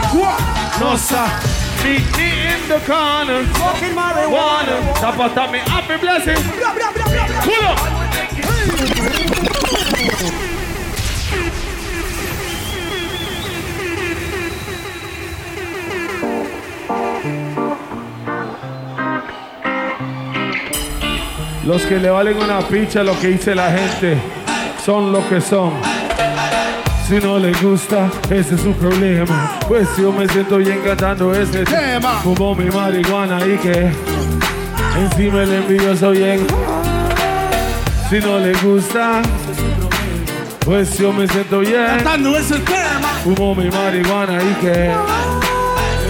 nosa. 0.79 1.25
Meet 1.83 2.05
me 2.15 2.29
in 2.53 2.67
the 2.69 2.79
corner. 2.85 3.45
Smoking 3.55 3.95
marijuana. 3.95 4.93
Zapata 4.99 5.51
me 5.51 5.57
happy 5.57 5.97
blessing. 5.97 6.37
Pull 7.43 7.65
up. 7.65 9.56
Los 21.67 21.81
que 21.81 21.99
le 21.99 22.09
valen 22.09 22.41
una 22.41 22.61
picha 22.61 23.03
lo 23.03 23.19
que 23.19 23.27
dice 23.27 23.53
la 23.53 23.69
gente 23.69 24.17
son 24.85 25.11
lo 25.11 25.27
que 25.27 25.41
son. 25.41 25.73
Si 27.05 27.15
no 27.15 27.37
le 27.37 27.51
gusta, 27.61 28.09
ese 28.29 28.55
es 28.55 28.61
su 28.61 28.71
problema. 28.71 29.59
Pues 29.67 29.89
yo 29.97 30.13
me 30.13 30.29
siento 30.29 30.59
bien 30.59 30.79
cantando 30.79 31.33
ese 31.35 31.65
Tema. 31.65 32.21
Fumo 32.23 32.55
mi 32.55 32.69
marihuana 32.69 33.45
y 33.45 33.57
que 33.57 33.91
encima 34.97 35.43
el 35.43 35.55
envidioso 35.55 36.11
bien. 36.11 36.47
Si 38.09 38.19
no 38.19 38.39
le 38.39 38.53
gusta, 38.59 39.21
pues 40.63 40.97
yo 40.97 41.11
me 41.11 41.27
siento 41.27 41.59
bien. 41.59 41.85
Cantando 41.85 42.37
ese 42.37 42.59
tema. 42.59 43.09
Fumo 43.25 43.53
mi 43.53 43.69
marihuana 43.69 44.41
y 44.41 44.53
que 44.61 44.91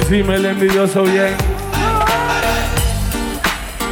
encima 0.01 0.35
el 0.35 0.45
envidioso 0.45 1.01
bien. 1.01 1.56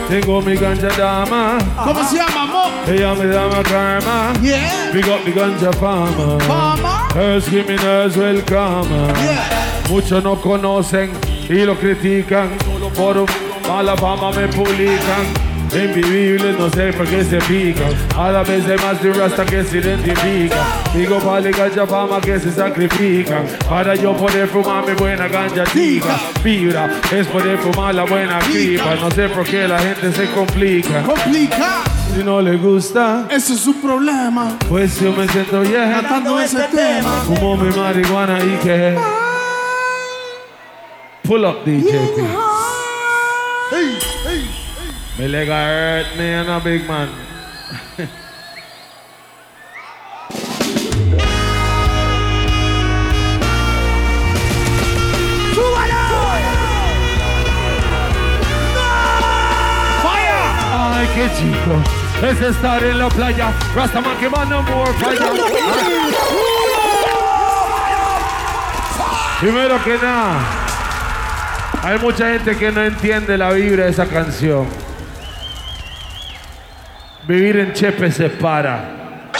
Tengo 0.09 0.41
mi 0.41 0.55
ganja 0.55 0.89
dama, 0.97 1.57
¿Cómo 1.83 2.03
se 2.07 2.17
llama, 2.17 2.45
mo? 2.45 2.63
ella 2.87 3.15
me 3.15 3.25
da 3.25 3.63
karma. 3.63 4.33
Yeah, 4.41 4.91
Big 4.93 5.07
up 5.07 5.23
the 5.25 5.31
ganja 5.31 5.71
farmer. 5.73 6.37
mama. 6.47 7.07
Her 7.13 7.41
criminals 7.41 8.15
welcome. 8.15 8.87
Yeah, 8.89 9.87
Muchos 9.89 10.23
no 10.23 10.35
conocen 10.35 11.11
y 11.49 11.65
lo 11.65 11.75
critican. 11.75 12.49
Por 12.95 13.25
mala 13.67 13.95
fama 13.97 14.31
me 14.31 14.47
publican. 14.47 15.25
Invivibles, 15.73 16.57
no 16.57 16.69
sé 16.69 16.93
por 16.93 17.05
qué 17.07 17.23
se 17.23 17.37
pican. 17.39 17.93
A 18.17 18.31
la 18.31 18.43
vez 18.43 18.65
hay 18.67 18.77
más 18.77 19.01
de 19.01 19.11
rasta 19.13 19.45
que 19.45 19.63
se 19.63 19.79
identifican. 19.79 20.65
Digo, 20.93 21.19
vale, 21.19 21.51
ganja 21.51 21.85
fama 21.85 22.21
que 22.21 22.39
se 22.39 22.51
sacrifican. 22.51 23.45
Para 23.67 23.95
yo 23.95 24.13
poder 24.15 24.47
fumar 24.47 24.85
mi 24.87 24.93
buena 24.93 25.27
ganja 25.27 25.63
tica. 25.65 26.17
Fibra 26.41 26.89
es 27.11 27.27
poder 27.27 27.57
fumar 27.57 27.93
la 27.93 28.03
buena 28.05 28.39
gripa. 28.49 28.95
No 28.95 29.11
sé 29.11 29.27
por 29.29 29.43
qué 29.45 29.67
la 29.67 29.79
gente 29.79 30.11
se 30.13 30.29
complica. 30.31 31.01
complica. 31.03 31.81
Si 32.15 32.23
no 32.23 32.41
le 32.41 32.55
gusta, 32.55 33.27
Ese 33.29 33.53
es 33.53 33.59
su 33.59 33.73
problema. 33.81 34.57
pues 34.69 34.99
yo 35.01 35.11
me 35.11 35.27
siento 35.27 35.59
bien. 35.61 35.91
Cantando 35.91 36.39
ese 36.39 36.63
tema. 36.73 37.11
Fumo 37.25 37.57
mi 37.57 37.75
marihuana 37.75 38.39
y 38.39 38.57
que. 38.63 38.97
Pull 41.23 41.43
up 41.43 41.65
DJ. 41.65 41.99
Hey, 43.71 43.97
Me 45.17 45.29
leg 45.29 45.47
hurt 45.47 46.17
me 46.17 46.33
and 46.33 46.49
a 46.49 46.59
big 46.59 46.85
man. 46.85 47.07
Ay, 60.73 61.07
qué 61.15 61.29
chico. 61.37 61.81
Es 62.21 62.41
estar 62.41 62.83
en 62.83 62.99
la 62.99 63.07
playa. 63.07 63.53
Rastaman 63.73 64.17
quemando 64.17 64.61
more 64.63 64.93
falla. 64.95 65.31
Primero 69.39 69.81
que 69.81 69.97
nada, 69.97 70.39
hay 71.83 71.99
mucha 71.99 72.31
gente 72.31 72.57
que 72.57 72.71
no 72.71 72.83
entiende 72.83 73.37
la 73.37 73.51
vibra 73.51 73.85
de 73.85 73.91
esa 73.91 74.07
canción. 74.07 74.84
Vivir 77.27 77.57
en 77.57 77.73
Chepe 77.73 78.11
se 78.11 78.29
para. 78.29 79.31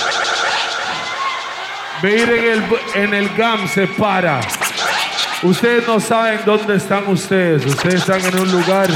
Vivir 2.01 2.29
en 2.29 2.45
el, 2.45 2.63
en 2.95 3.13
el 3.13 3.29
GAM 3.35 3.67
se 3.67 3.85
para. 3.85 4.41
Ustedes 5.43 5.87
no 5.87 5.99
saben 5.99 6.39
dónde 6.47 6.77
están 6.77 7.07
ustedes. 7.07 7.63
Ustedes 7.63 7.95
están 7.95 8.21
en 8.21 8.39
un 8.39 8.51
lugar 8.51 8.87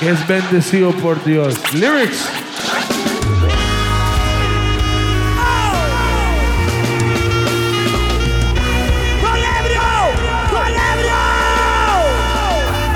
que 0.00 0.08
es 0.08 0.26
bendecido 0.26 0.92
por 0.92 1.22
Dios. 1.22 1.54
Lyrics. 1.74 2.26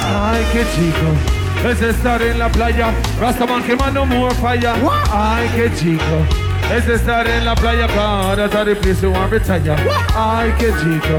Ay, 0.07 0.47
qué 0.53 0.65
chico. 0.75 1.38
Es 1.65 1.83
estar 1.83 2.23
en 2.23 2.39
la 2.39 2.49
playa. 2.49 2.93
Rastaman 3.21 3.63
quemando 3.65 4.07
more 4.07 4.35
falla. 4.37 4.75
Ay, 5.13 5.49
qué 5.57 5.75
chico. 5.75 6.05
Es 6.75 6.87
estar 6.87 7.27
en 7.27 7.45
la 7.45 7.55
playa 7.55 7.87
para 7.89 8.45
estar 8.45 8.69
en 8.69 8.77
piso 8.77 9.13
a. 9.15 9.77
Ay, 10.15 10.55
qué 10.59 10.67
chico. 10.67 11.19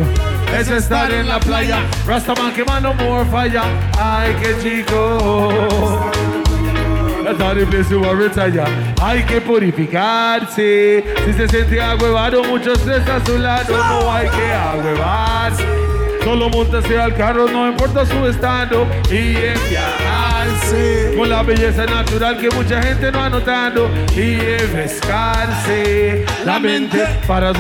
Es 0.58 0.70
estar 0.70 1.12
en 1.12 1.28
la 1.28 1.40
playa. 1.40 1.82
Rastaman 2.08 2.54
quemando 2.54 2.94
more 2.94 3.26
falla. 3.30 3.64
Ay, 3.98 4.36
qué 4.42 4.56
chico. 4.64 6.10
Estar 7.30 7.58
en 7.58 7.70
a 8.06 8.14
retalla. 8.14 8.66
Hay 9.02 9.24
que 9.24 9.42
purificarse. 9.42 11.04
Si 11.26 11.34
se 11.34 11.48
siente 11.48 11.82
agüevado, 11.82 12.44
muchos 12.44 12.80
estrés 12.80 13.08
a 13.08 13.24
su 13.26 13.38
lado. 13.38 13.78
No 13.78 14.12
hay 14.12 14.28
que 14.30 14.54
agüevarse. 14.54 15.66
Solo 16.24 16.50
montase 16.50 17.00
al 17.00 17.16
carro, 17.16 17.48
no 17.48 17.68
importa 17.68 18.06
su 18.06 18.26
estado. 18.28 18.88
Y 19.10 19.36
en 19.36 19.58
Con 21.18 21.30
la 21.30 21.44
belleza 21.44 21.86
natural 21.86 22.38
que 22.38 22.50
mucha 22.50 22.82
gente 22.82 23.12
no 23.12 23.22
ha 23.22 23.30
notado 23.30 23.90
y 24.16 24.38
refrescarse 24.38 26.26
la 26.46 26.60
mente 26.60 27.06
para 27.28 27.52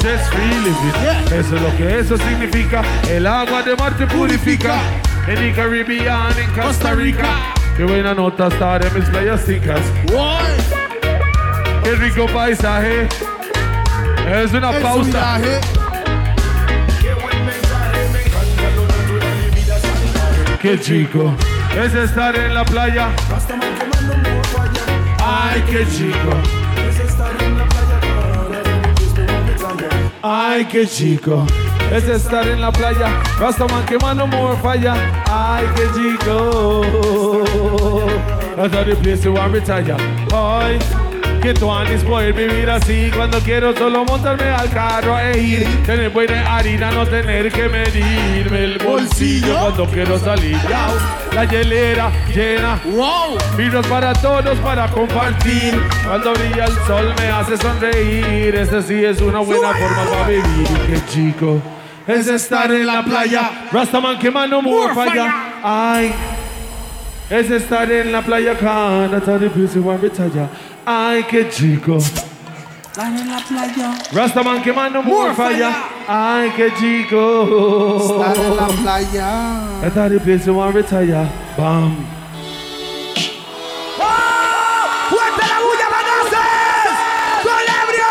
living. 0.00 1.38
Eso 1.38 1.56
es 1.56 1.62
lo 1.62 1.76
que 1.76 1.98
eso 1.98 2.16
significa. 2.16 2.82
El 3.10 3.26
agua 3.26 3.62
de 3.62 3.76
mar 3.76 3.96
te 3.96 4.06
purifica. 4.06 4.76
En 5.26 5.38
el 5.38 5.54
Caribbean, 5.54 6.32
en 6.38 6.50
Costa 6.60 6.94
Rica. 6.94 7.28
Qué 7.76 7.84
buena 7.84 8.14
nota 8.14 8.48
estar 8.48 8.84
en 8.84 8.94
mis 8.94 9.08
playas 9.08 9.44
ticas. 9.44 9.80
Qué 11.84 11.90
rico 11.96 12.26
paisaje. 12.26 13.08
Es 14.26 14.52
una 14.52 14.72
pausa. 14.72 15.38
Qué 20.60 20.76
chico. 20.80 21.32
Es 21.80 21.94
estar 21.94 22.34
en 22.34 22.52
la 22.52 22.64
playa. 22.64 23.10
Ay, 25.24 25.62
qué 25.70 25.86
chico. 25.86 26.30
Ay, 30.20 30.64
qué 30.64 30.84
chico. 30.84 31.46
Es 31.92 32.08
estar 32.08 32.48
en 32.48 32.60
la 32.60 32.72
playa. 32.72 33.22
Rastaman 33.38 33.86
quemando 33.86 34.26
more 34.26 34.56
falla. 34.60 34.94
Ay, 35.30 35.64
qué 35.76 35.84
chico. 35.94 37.44
That's 38.56 38.74
the 38.74 38.96
place 38.96 39.22
to 39.22 39.32
want 39.32 39.54
retire. 39.54 39.96
Ay, 40.32 40.80
que 41.40 41.54
tú 41.54 41.72
andes 41.72 42.02
poder 42.04 42.32
vivir 42.32 42.68
así. 42.70 43.10
Cuando 43.14 43.38
quiero 43.40 43.76
solo 43.76 44.04
montarme 44.04 44.44
al 44.44 44.68
carro 44.70 45.18
e 45.18 45.38
ir. 45.38 45.82
Tener 45.84 46.10
buena 46.10 46.56
harina, 46.56 46.90
no 46.90 47.06
tener 47.06 47.50
que 47.50 47.68
medirme 47.68 48.64
el 48.64 48.78
bolsillo. 48.78 49.58
Cuando 49.58 49.86
quiero 49.86 50.18
salir. 50.18 50.58
La 51.34 51.44
hielera 51.44 52.10
llena. 52.34 52.80
Wow. 52.84 53.38
Vinos 53.56 53.86
para 53.86 54.12
todos, 54.14 54.58
para 54.58 54.88
compartir. 54.88 55.80
Cuando 56.06 56.32
brilla 56.34 56.64
el 56.64 56.74
sol 56.86 57.14
me 57.18 57.28
hace 57.28 57.56
sonreír. 57.56 58.54
Esta 58.54 58.82
sí 58.82 59.04
es 59.04 59.20
una 59.20 59.40
buena 59.40 59.72
forma 59.72 60.04
para 60.10 60.28
vivir. 60.28 60.68
Qué 60.86 61.00
chico. 61.12 61.60
Es 62.06 62.26
estar 62.26 62.72
en 62.72 62.86
la 62.86 63.04
playa. 63.04 63.66
Rastaman 63.70 64.18
quemando 64.18 64.62
more 64.62 64.94
falla. 64.94 65.60
Ay. 65.62 66.12
Es 67.30 67.50
estar 67.50 67.90
en 67.92 68.10
la 68.10 68.22
playa 68.22 68.56
Canada 68.56 69.38
de 69.38 69.50
Pussy 69.50 69.78
One 69.78 69.98
Retire. 69.98 70.48
Ay, 70.90 71.22
qué 71.24 71.46
chico. 71.50 71.98
En 72.96 73.30
la 73.30 73.38
playa. 73.40 73.92
Rastaman 74.10 74.62
quemando 74.62 75.02
More 75.02 75.34
falla. 75.34 75.70
Ay, 76.08 76.50
qué 76.56 76.72
chico. 76.78 77.98
Estar 78.00 78.34
en 78.34 78.56
la 78.56 78.68
playa. 78.68 79.86
I 79.86 79.90
thought 79.90 80.12
the 80.12 80.18
place 80.18 80.48
one 80.48 80.72
retire. 80.72 81.28
Bam. 81.58 81.94
¡Colebrio! 87.42 88.10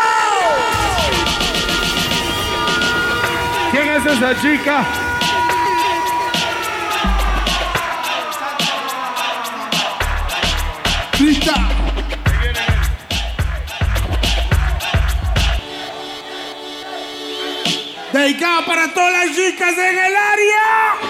¿Quién 3.72 3.88
es 3.88 4.06
esa 4.06 4.40
chica? 4.40 5.07
Para 18.36 18.92
todas 18.92 19.10
las 19.10 19.34
chicas 19.34 19.72
en 19.78 19.98
el 19.98 20.14
área. 20.14 21.07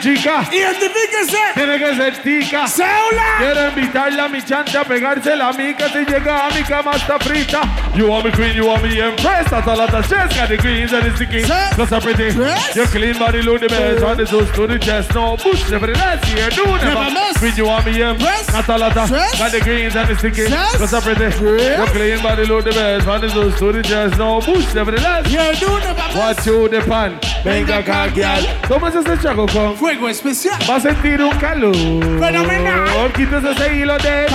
Chica? 0.00 0.46
Identifíquese. 0.50 1.38
Tiene 1.54 1.78
que 1.78 1.94
ser 1.94 2.22
tica. 2.22 2.66
Cédula. 2.66 3.36
Quiero 3.38 3.68
invitarla 3.68 4.24
a 4.24 4.28
mi 4.28 4.42
chanta 4.42 4.80
a 4.80 4.84
pegarse 4.84 5.36
la 5.36 5.52
mica 5.52 5.88
si 5.88 6.04
llega 6.04 6.46
a 6.46 6.50
mi 6.50 6.62
cama 6.62 6.92
está 6.92 7.18
frita. 7.18 7.62
You 7.94 8.08
want 8.08 8.24
me 8.24 8.32
queen, 8.32 8.56
you 8.56 8.66
want 8.66 8.82
me 8.82 9.00
empress. 9.00 9.48
That's 9.50 9.66
all 9.66 9.86
chest. 10.02 10.36
Got 10.36 10.48
the 10.48 10.56
greens 10.56 10.92
and 10.92 11.04
the 11.04 11.16
sticky. 11.16 11.42
Plus 11.74 11.92
a 11.92 12.00
pretty. 12.00 12.34
Your 12.74 12.86
clean 12.86 13.18
body 13.18 13.42
look 13.42 13.60
the 13.60 13.68
best. 13.68 14.02
On 14.02 14.16
the 14.16 14.24
toes 14.24 14.50
to 14.52 14.66
the 14.66 14.78
chest. 14.78 15.14
No 15.14 15.36
bush. 15.36 15.70
Never 15.70 15.88
less 15.88 16.24
here. 16.24 16.50
Do 16.50 16.64
never. 16.66 16.84
Never 16.84 17.10
miss. 17.10 17.38
Queen, 17.38 17.54
you 17.56 17.66
want 17.66 17.86
me 17.86 18.02
empress. 18.02 18.46
That's 18.46 18.68
all 18.68 18.82
of 18.82 18.94
Got 18.94 19.52
the 19.52 19.60
greens 19.60 19.96
and 19.96 20.08
the 20.08 20.16
sticky. 20.16 20.46
Plus 20.46 20.92
a 20.92 21.00
pretty. 21.00 21.30
Your 21.76 21.86
clean 21.88 22.22
body 22.22 22.44
look 22.44 22.64
the 22.64 22.72
best. 22.72 23.06
On 23.06 23.20
the 23.20 23.28
toes 23.28 23.58
to 23.58 23.72
the 23.72 23.82
chest. 23.82 24.18
No 24.18 24.40
bush. 24.40 24.74
Never 24.74 24.92
less. 24.92 25.26
Y 25.28 25.36
el 25.36 25.54
Duna, 25.54 25.94
papá. 25.94 26.16
What 26.16 26.42
to 26.44 26.68
the 26.68 26.80
pan. 26.82 27.35
Venga, 27.46 27.80
caguear. 27.84 28.40
¿Cómo 28.66 28.88
es 28.88 28.96
este 28.96 29.16
chaco 29.22 29.46
con? 29.46 29.76
Fuego 29.76 30.08
especial. 30.08 30.58
Va 30.68 30.76
a 30.76 30.80
sentir 30.80 31.22
un 31.22 31.30
calor. 31.38 31.72
Fenomenal. 32.18 33.12
Quítese 33.14 33.52
ese 33.52 33.76
hilo 33.76 33.96
de. 33.98 34.26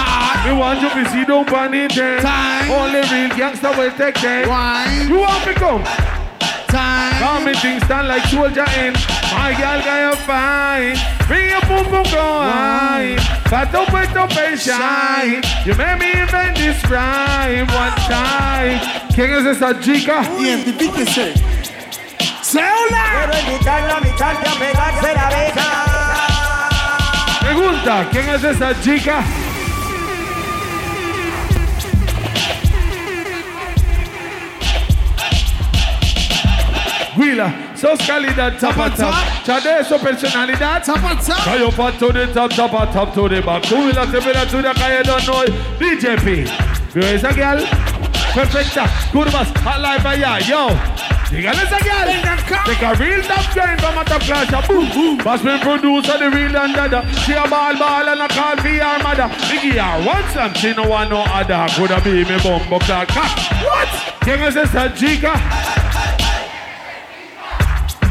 Me 0.46 0.54
want 0.54 0.82
you 0.82 0.90
to 0.90 1.10
see 1.10 1.26
don't 1.26 1.46
panic. 1.46 1.92
Time. 1.92 2.72
Only 2.72 3.02
real 3.12 3.30
gangster 3.36 3.70
will 3.78 3.92
take 3.98 4.14
care. 4.14 4.48
Wine. 4.48 5.10
You 5.10 5.20
want 5.20 5.46
me 5.46 5.54
come? 5.56 5.84
Time. 6.70 7.20
Come 7.20 7.46
me 7.48 7.54
things 7.56 7.84
stand 7.84 8.08
like 8.08 8.24
soldier 8.28 8.66
in. 8.80 8.94
My 9.34 9.54
girl 9.60 9.82
got 9.84 10.00
you 10.00 10.16
fine. 10.26 10.96
Bring 11.28 11.50
your 11.50 11.62
boom 11.68 11.92
boom 11.92 12.04
go 12.04 12.40
high. 12.48 13.18
Fat 13.50 13.76
up 13.76 13.92
with 13.92 14.16
up 14.16 14.32
and 14.38 14.58
shine. 14.58 15.44
You 15.66 15.76
made 15.76 16.00
me 16.00 16.12
this 16.56 16.82
rhyme 16.90 17.68
one 17.68 17.96
time. 18.08 18.80
¿Quién 19.14 19.34
es 19.34 19.58
esa 19.58 19.78
chica? 19.82 20.24
Identifíquese. 20.40 21.51
Cédula. 22.52 23.04
Quiero 23.14 23.40
invitarla 23.48 23.96
a 23.96 24.02
mi 24.02 24.14
chante 24.18 24.50
a 24.50 24.54
pegarse 24.60 25.14
la 25.16 25.30
beca. 25.30 25.68
Pregunta, 27.40 28.08
¿quién 28.12 28.28
es 28.30 28.44
esa 28.44 28.82
chica? 28.82 29.24
Huila, 37.16 37.54
sos 37.74 38.00
calidad, 38.06 38.58
tapa 38.60 38.90
tap. 38.90 39.14
Chade 39.46 39.86
su 39.86 39.98
personalidad. 40.00 40.84
Tapa, 40.84 41.18
tapa. 41.26 41.44
Cayo 41.46 41.72
pat 41.72 41.98
to 42.00 42.12
the 42.12 42.28
top, 42.34 42.54
tapa 42.54 42.86
top 42.92 43.14
to 43.14 43.30
the 43.30 43.40
back. 43.40 43.64
Sube 43.64 43.94
la 43.94 44.06
temperatura 44.06 44.74
que 44.74 45.00
I 45.00 45.04
don't 45.04 45.24
know. 45.24 45.46
DJP. 45.80 46.50
¿Vio 46.94 47.08
esa 47.08 47.32
girl? 47.32 47.66
Perfecta. 48.36 48.90
Curvas, 49.14 49.48
al 49.66 49.82
live 49.82 50.10
allá, 50.10 50.40
yo. 50.40 50.68
Dígale 51.32 51.64
esa 51.64 51.78
girl. 51.80 52.06
Venga 52.08 52.34
acá. 52.34 52.64
Take 52.66 52.86
a 52.86 52.94
real 52.96 53.22
top 53.24 53.54
girl 53.54 53.78
from 53.80 53.98
a 53.98 54.04
top 54.04 54.22
class. 54.22 54.68
Boom, 54.68 54.90
boom. 54.90 55.18
Boss 55.18 55.44
me 55.44 55.58
producer, 55.60 56.18
the 56.18 56.30
real 56.30 56.58
and 56.58 56.76
dada. 56.76 57.08
She 57.24 57.32
a 57.32 57.48
ball, 57.48 57.78
ball 57.78 58.10
and 58.10 58.22
a 58.22 58.28
call 58.28 58.58
for 58.58 58.68
your 58.68 59.00
mother. 59.02 59.30
Biggie 59.48 59.80
her 59.80 60.06
one 60.06 60.30
slam, 60.32 60.54
she 60.54 60.74
no 60.74 60.84
want 60.90 61.10
no 61.10 61.22
other. 61.22 61.66
Coulda 61.74 62.02
be 62.02 62.26
me 62.26 62.38
bumbo 62.44 62.80
clock. 62.80 63.10
What? 63.16 63.88
¿Quién 64.20 64.42
es 64.42 64.58
esa 64.58 64.94
chica? 64.94 65.34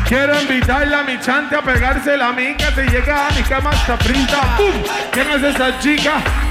Quiero 0.09 0.41
invitarla 0.41 1.01
a 1.01 1.05
mi 1.05 1.21
chante 1.21 1.55
a 1.55 1.63
pegarse 1.63 2.17
la 2.17 2.33
mica 2.33 2.73
si 2.75 2.81
llega 2.91 3.29
a 3.29 3.31
mi 3.33 3.43
cama 3.43 3.71
está 3.71 3.99
frita. 3.99 4.57
¡Bum! 4.57 4.73
¿Quién 5.13 5.31
es 5.31 5.43
esa 5.43 5.79
chica? 5.79 6.50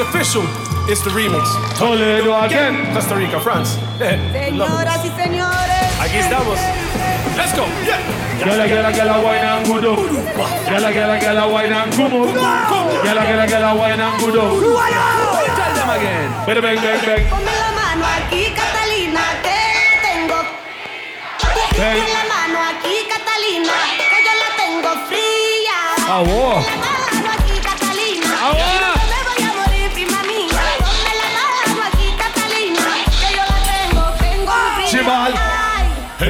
Official. 0.00 0.42
It's 0.88 1.02
the 1.02 1.10
remix. 1.10 1.44
Toledo 1.78 2.34
again. 2.42 2.92
Costa 2.92 3.14
Rica, 3.14 3.38
France. 3.40 3.78
It. 4.00 4.18
Señoras 4.32 5.04
y 5.04 5.10
señores. 5.10 6.00
Aquí 6.00 6.16
estamos. 6.16 6.58
Let's 7.36 7.54
go. 7.54 7.66
Yeah. 7.84 8.00
Gala, 8.44 8.66
gala, 8.66 8.90
gala, 8.90 9.20
wine 9.20 9.44
and 9.44 9.66
gudo. 9.66 9.96
Gala, 10.66 10.92
gala, 10.92 11.18
gala, 11.20 11.46
wine 11.46 11.72
and 11.72 11.92
gumo. 11.92 12.32
Gala, 13.04 13.22
gala, 13.24 13.46
gala, 13.46 13.74
wine 13.74 14.00
and 14.00 14.20
gudo. 14.20 14.60
Tell 14.60 15.74
them 15.74 15.90
again. 15.90 16.30
Bang, 16.46 16.60
bang, 16.60 16.80
bang, 16.80 17.00
bang. 17.06 17.24
Ponme 17.30 17.52
la 17.52 17.70
mano 17.72 18.06
aquí, 18.16 18.52
Catalina, 18.56 19.24
que 19.44 19.58
la 19.78 19.92
tengo. 20.02 20.38
Ponme 21.76 22.08
la 22.08 22.24
mano 22.32 22.58
aquí, 22.70 22.96
Catalina, 23.08 23.72
que 24.10 24.18
yo 24.26 24.32
la 24.42 24.50
tengo 24.56 24.90
fría. 25.06 25.78
Ah, 26.08 26.22
wow. 26.24 26.99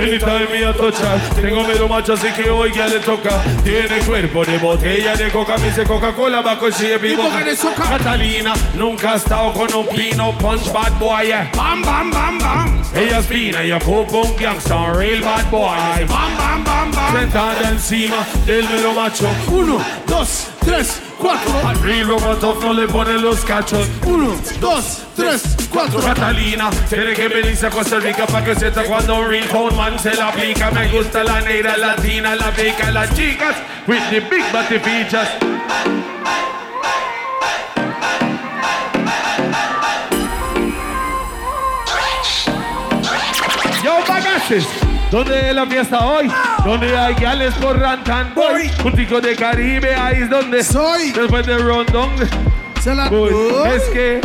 Anytime 0.00 0.50
me 0.50 0.64
a 0.64 0.72
touch 0.72 0.98
her 0.98 1.20
Tengo 1.34 1.62
miedo 1.64 1.86
macho 1.86 2.14
así 2.14 2.28
que 2.32 2.48
hoy 2.48 2.72
ya 2.72 2.86
le 2.86 3.00
toca 3.00 3.42
Tiene 3.62 3.98
cuerpo 4.06 4.44
de 4.44 4.56
botella 4.58 5.14
de 5.14 5.30
coca 5.30 5.58
Me 5.58 5.66
dice 5.66 5.84
Coca-Cola 5.84 6.40
bajo 6.40 6.70
shape 6.70 7.12
y 7.12 7.16
boca 7.16 7.44
de 7.44 7.54
soca. 7.54 7.82
Catalina 7.82 8.54
nunca 8.74 9.12
ha 9.12 9.16
estado 9.16 9.52
con 9.52 9.72
un 9.74 9.86
pino 9.88 10.32
punch 10.38 10.72
bad 10.72 10.98
boy 10.98 11.26
yeah. 11.26 11.50
Bam, 11.54 11.82
bam, 11.82 12.10
bam, 12.10 12.38
bam. 12.38 12.82
Ella 12.94 13.18
es 13.18 13.26
fina, 13.26 13.62
ella 13.62 13.76
ocupa 13.76 14.16
un 14.26 14.36
gangsta 14.36 14.92
Real 14.94 15.20
bad 15.20 15.50
boy 15.50 16.04
Bam, 16.08 16.36
bam, 16.36 16.64
bam, 16.64 16.90
bam. 16.92 17.16
Sentada 17.16 17.68
encima 17.68 18.26
del 18.46 18.68
mero 18.68 18.94
macho 18.94 19.28
Uno, 19.48 19.78
dos, 20.06 20.48
tres, 20.64 21.02
cuatro. 21.20 21.68
Al 21.68 21.80
real 21.82 22.08
Robotov 22.08 22.72
le 22.74 22.88
ponen 22.88 23.22
los 23.22 23.40
cachos. 23.40 23.86
Uno, 24.06 24.34
dos, 24.60 25.02
tres, 25.14 25.42
cuatro. 25.70 26.00
Catalina 26.00 26.70
tiene 26.88 27.12
que 27.12 27.28
venirse 27.28 27.66
a 27.66 27.70
Costa 27.70 28.00
Rica 28.00 28.26
para 28.26 28.44
que 28.44 28.54
sienta 28.56 28.84
cuando 28.84 29.20
un 29.20 29.28
real 29.28 29.74
man 29.76 29.98
se 29.98 30.14
la 30.14 30.28
aplica. 30.28 30.70
Me 30.70 30.88
gusta 30.88 31.22
la 31.22 31.40
negra, 31.40 31.76
latina, 31.76 32.34
la 32.34 32.50
beca, 32.50 32.90
las 32.90 33.14
chicas 33.14 33.56
with 33.86 34.02
the 34.10 34.20
big 34.20 34.44
body 34.52 34.78
features. 34.78 35.28
Yo, 43.82 44.04
bagaces. 44.06 44.89
¿Dónde 45.10 45.48
es 45.48 45.54
la 45.54 45.66
fiesta 45.66 46.04
hoy? 46.06 46.30
¿Dónde 46.64 46.96
hay 46.96 47.14
gales 47.14 47.52
por 47.54 47.78
Rantan 47.78 48.32
Boy? 48.34 48.70
Un 48.84 48.92
tico 48.92 49.20
de 49.20 49.34
Caribe, 49.34 49.94
ahí 49.94 50.22
es 50.22 50.30
donde 50.30 50.62
Soy. 50.62 51.10
Después 51.10 51.44
de 51.46 51.58
Rondón 51.58 52.10
Se 52.80 52.94
la 52.94 53.10
Uy. 53.10 53.30
Es 53.74 53.82
que 53.90 54.20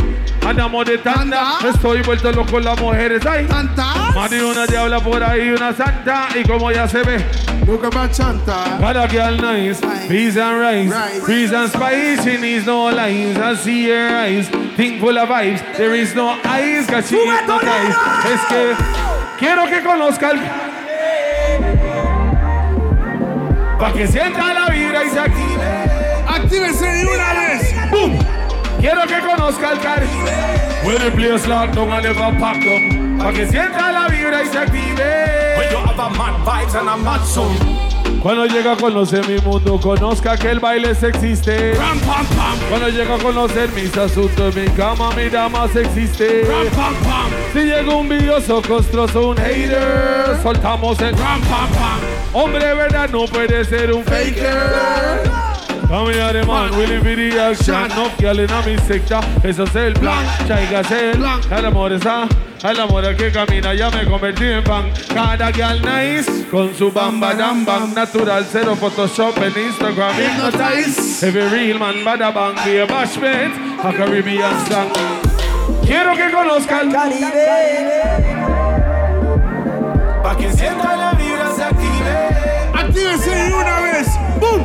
andamos 0.45 0.85
de 0.85 0.99
tanda 0.99 1.57
Tanda. 1.59 1.69
Estoy 1.73 2.01
vuelto 2.03 2.31
loco 2.31 2.59
las 2.59 2.79
mujeres 2.79 3.23
¿Cantas? 3.23 4.15
más 4.15 4.29
de 4.29 4.43
una 4.43 4.67
diabla 4.67 4.99
por 4.99 5.23
ahí, 5.23 5.49
una 5.49 5.73
santa 5.73 6.27
Y 6.35 6.43
como 6.43 6.71
ya 6.71 6.87
se 6.87 7.01
ve 7.01 7.15
at 7.15 7.93
my 7.95 8.07
chanta. 8.07 8.77
Cada 8.79 9.07
girl 9.07 9.37
nice, 9.37 9.81
peas 10.07 10.37
and 10.37 10.61
rice, 10.61 10.93
Rice. 10.93 11.25
peas 11.25 11.51
and 11.51 11.69
spice. 11.69 12.23
She 12.23 12.37
needs 12.37 12.65
no 12.65 12.91
lines. 12.91 13.37
I 13.37 13.55
see 13.55 13.89
her 13.89 14.15
eyes, 14.17 14.47
think 14.75 14.99
full 14.99 15.17
of 15.17 15.29
vibes. 15.29 15.61
There 15.75 15.95
is 15.95 16.13
no 16.13 16.37
eyes, 16.43 16.85
cause 16.85 17.09
she 17.09 17.15
¡Sube, 17.17 17.25
hypnotized. 17.25 17.95
Toledo! 17.95 18.33
Es 18.33 18.41
que 18.45 18.75
quiero 19.39 19.65
que 19.67 19.81
conozcan. 19.81 20.39
Pa' 23.79 23.91
que 23.91 24.07
sienta 24.07 24.53
la 24.53 24.67
vibra 24.69 25.03
y 25.03 25.09
se 25.09 25.19
active. 25.19 26.23
Actívese 26.27 26.85
de 26.85 27.05
una 27.05 27.33
vez. 27.33 27.91
¡Boom! 27.91 28.17
Quiero 28.79 29.01
que 29.05 29.19
conozca 29.19 29.73
el 29.73 29.79
Caribe. 29.79 30.31
Where 30.83 30.99
the 30.99 31.11
place 31.11 31.45
locked 31.47 31.75
down 31.75 31.91
and 31.91 32.03
never. 32.03 32.39
Pa' 32.39 33.31
que 33.33 33.47
sienta 33.47 33.91
la 33.91 34.07
vibra 34.07 34.43
y 34.43 34.47
se 34.47 34.57
active. 34.57 35.57
When 35.57 35.71
you 35.71 35.77
have 35.77 35.99
a 35.99 36.09
mad 36.09 36.45
vibes 36.45 36.75
and 36.75 36.89
a 36.89 36.95
mad 36.95 37.25
soul. 37.25 37.51
Cuando 38.21 38.45
llega 38.45 38.71
a 38.71 38.75
conocer 38.77 39.27
mi 39.27 39.39
mundo, 39.39 39.79
conozca 39.79 40.37
que 40.37 40.49
el 40.49 40.59
baile 40.59 40.95
se 40.95 41.09
existe. 41.09 41.73
Ram, 41.73 41.99
pam, 41.99 42.25
pam. 42.25 42.57
Cuando 42.69 42.89
llega 42.89 43.15
a 43.15 43.19
conocer 43.19 43.69
mis 43.73 43.95
asuntos, 43.97 44.55
mi 44.55 44.67
cama, 44.69 45.11
mi 45.11 45.29
dama 45.29 45.67
se 45.67 45.81
existe. 45.81 46.43
Ram, 46.47 46.67
pam, 46.75 46.95
pam. 47.03 47.29
Si 47.53 47.59
llega 47.59 47.93
un 47.93 48.07
billoso, 48.09 48.61
costroso, 48.61 49.29
un 49.29 49.37
hater, 49.37 50.39
soltamos 50.41 50.99
el 51.01 51.15
Ram, 51.17 51.41
pam, 51.41 51.69
pam. 51.69 52.14
Hombre, 52.37 52.73
verdad, 52.73 53.09
no 53.11 53.23
puede 53.27 53.63
ser 53.63 53.93
un 53.93 54.03
faker. 54.03 55.23
Familiar 55.87 56.45
man, 56.45 56.69
Willy 56.77 56.97
Biddy 56.97 57.39
action 57.39 57.87
No 57.95 58.09
quieren 58.17 58.51
a 58.51 58.61
mi 58.63 58.77
secta, 58.79 59.21
eso 59.41 59.63
es 59.63 59.75
el 59.75 59.93
plan. 59.93 60.25
Chaiga 60.45 60.81
el 60.81 61.17
Plan. 61.17 61.39
El 61.49 61.65
amor 61.65 61.93
está, 61.93 62.27
el 62.61 62.77
amor 62.77 63.05
el 63.05 63.15
que 63.15 63.31
camina 63.31 63.73
Ya 63.73 63.89
me 63.89 64.03
convertí 64.03 64.43
en 64.43 64.65
fan. 64.65 64.91
Cada 65.13 65.53
girl 65.53 65.81
nice 65.81 66.45
Con 66.51 66.75
su 66.75 66.91
bamba 66.91 67.33
dam 67.35 67.63
bam. 67.63 67.93
Natural, 67.93 68.45
cero 68.51 68.75
Photoshop 68.75 69.37
en 69.37 69.67
Instagram. 69.67 70.13
Hypnotize. 70.17 71.25
Every 71.25 71.47
real 71.47 71.79
man, 71.79 72.03
bada 72.03 72.31
bang 72.31 72.55
Be 72.65 72.81
a 72.81 72.85
bashment, 72.85 73.79
a 73.81 73.93
Caribbean 73.93 74.65
slang. 74.67 74.89
Quiero 75.85 76.13
que 76.17 76.29
conozcan. 76.31 76.91
Caribe. 76.91 77.45
Pa' 80.21 80.35
que 80.35 80.51
sienta 80.51 80.97
la 80.97 81.11
vibra 81.11 81.14
se 81.14 81.14
active. 81.14 81.14
Actívese 82.95 83.29
de 83.29 83.53
una 83.53 83.81
vez. 83.81 84.07
¡Boom! 84.39 84.63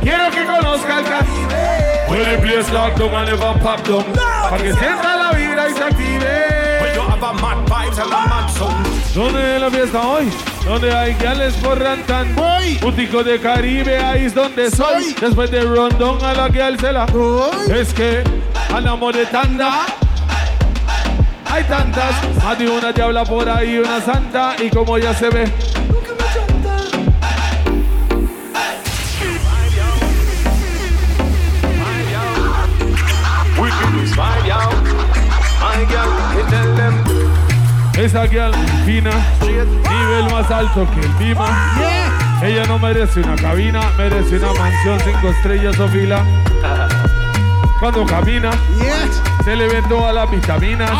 Quiero 0.00 0.30
que 0.30 0.44
conozca 0.44 1.00
el 1.00 1.04
Caribe. 1.06 2.08
When 2.08 2.22
the 2.22 2.38
place 2.38 2.72
locked 2.72 2.98
down 2.98 3.12
and 3.12 3.28
never 3.28 3.58
pop 3.60 3.84
down. 3.84 4.04
Para 4.48 4.62
que 4.62 4.72
sienta 4.74 5.16
la 5.16 5.32
vibra 5.32 5.68
y 5.68 5.72
se 5.72 5.82
active. 5.82 6.94
you 6.94 7.00
have 7.00 7.20
a 7.20 7.32
mad 7.32 7.66
vibes 7.66 7.98
and 7.98 8.12
a 8.12 8.28
mad 8.28 8.48
soul. 8.50 8.70
¿Dónde 9.12 9.56
es 9.56 9.60
la 9.60 9.70
fiesta 9.70 10.06
hoy? 10.06 10.30
Donde 10.64 10.94
hay 10.94 11.14
gales 11.14 11.54
por 11.54 11.80
rantan. 11.80 12.32
Voy. 12.36 12.78
Un 12.80 12.94
tico 12.94 13.24
de 13.24 13.40
Caribe, 13.40 13.98
ahí 13.98 14.26
es 14.26 14.34
donde 14.36 14.70
soy. 14.70 15.02
Soy. 15.02 15.16
Después 15.20 15.50
de 15.50 15.62
Rondón 15.62 16.24
a 16.24 16.32
la 16.32 16.50
que 16.50 16.76
se 16.78 16.92
la. 16.92 17.06
Voy. 17.06 17.72
Es 17.74 17.92
que 17.92 18.22
andamos 18.72 19.16
de 19.16 19.26
tanda. 19.26 19.86
Hay 21.50 21.64
tantas, 21.64 22.14
más 22.44 22.56
de 22.56 22.68
una 22.68 22.92
diabla 22.92 23.24
por 23.24 23.48
ahí, 23.48 23.78
una 23.78 24.00
santa, 24.00 24.54
y 24.62 24.70
como 24.70 24.96
ya 24.96 25.12
se 25.12 25.28
ve. 25.28 25.52
Esa 38.04 38.28
girl 38.28 38.52
fina, 38.84 39.10
nivel 39.40 40.30
más 40.30 40.50
alto 40.50 40.86
que 40.92 41.00
el 41.00 41.12
Bima. 41.14 41.46
Ella 42.42 42.66
no 42.66 42.78
merece 42.78 43.20
una 43.20 43.34
cabina, 43.34 43.80
merece 43.96 44.36
una 44.36 44.52
mansión 44.52 45.00
cinco 45.02 45.28
estrellas 45.28 45.80
o 45.80 45.88
fila. 45.88 46.22
Cuando 47.80 48.04
camina, 48.04 48.50
se 49.42 49.56
le 49.56 49.68
ven 49.68 49.88
todas 49.88 50.14
las 50.14 50.30
vitaminas. 50.30 50.90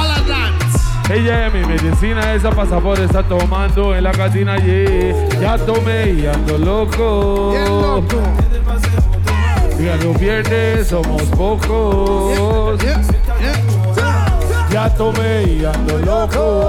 Ella 1.11 1.47
es 1.47 1.53
mi 1.53 1.61
medicina, 1.67 2.33
esa 2.33 2.51
pasaporte 2.51 3.05
está 3.05 3.23
tomando 3.23 3.95
en 3.95 4.03
la 4.03 4.13
cantina, 4.13 4.57
yeah. 4.57 5.29
Ya 5.39 5.59
tomé 5.59 6.11
y 6.11 6.27
ando 6.27 6.57
loco. 6.57 8.03
Ya 9.79 9.97
no 10.03 10.15
pierde, 10.15 10.83
somos 10.87 11.23
pocos. 11.25 12.81
Ya 14.71 14.89
tomé 14.95 15.43
y 15.45 15.65
ando 15.65 15.99
loco. 15.99 16.64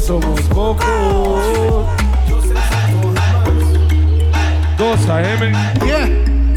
Somos 0.00 0.40
pocos. 0.42 0.86
2 4.78 5.08
AM, 5.08 5.52
Yeah. 5.84 6.08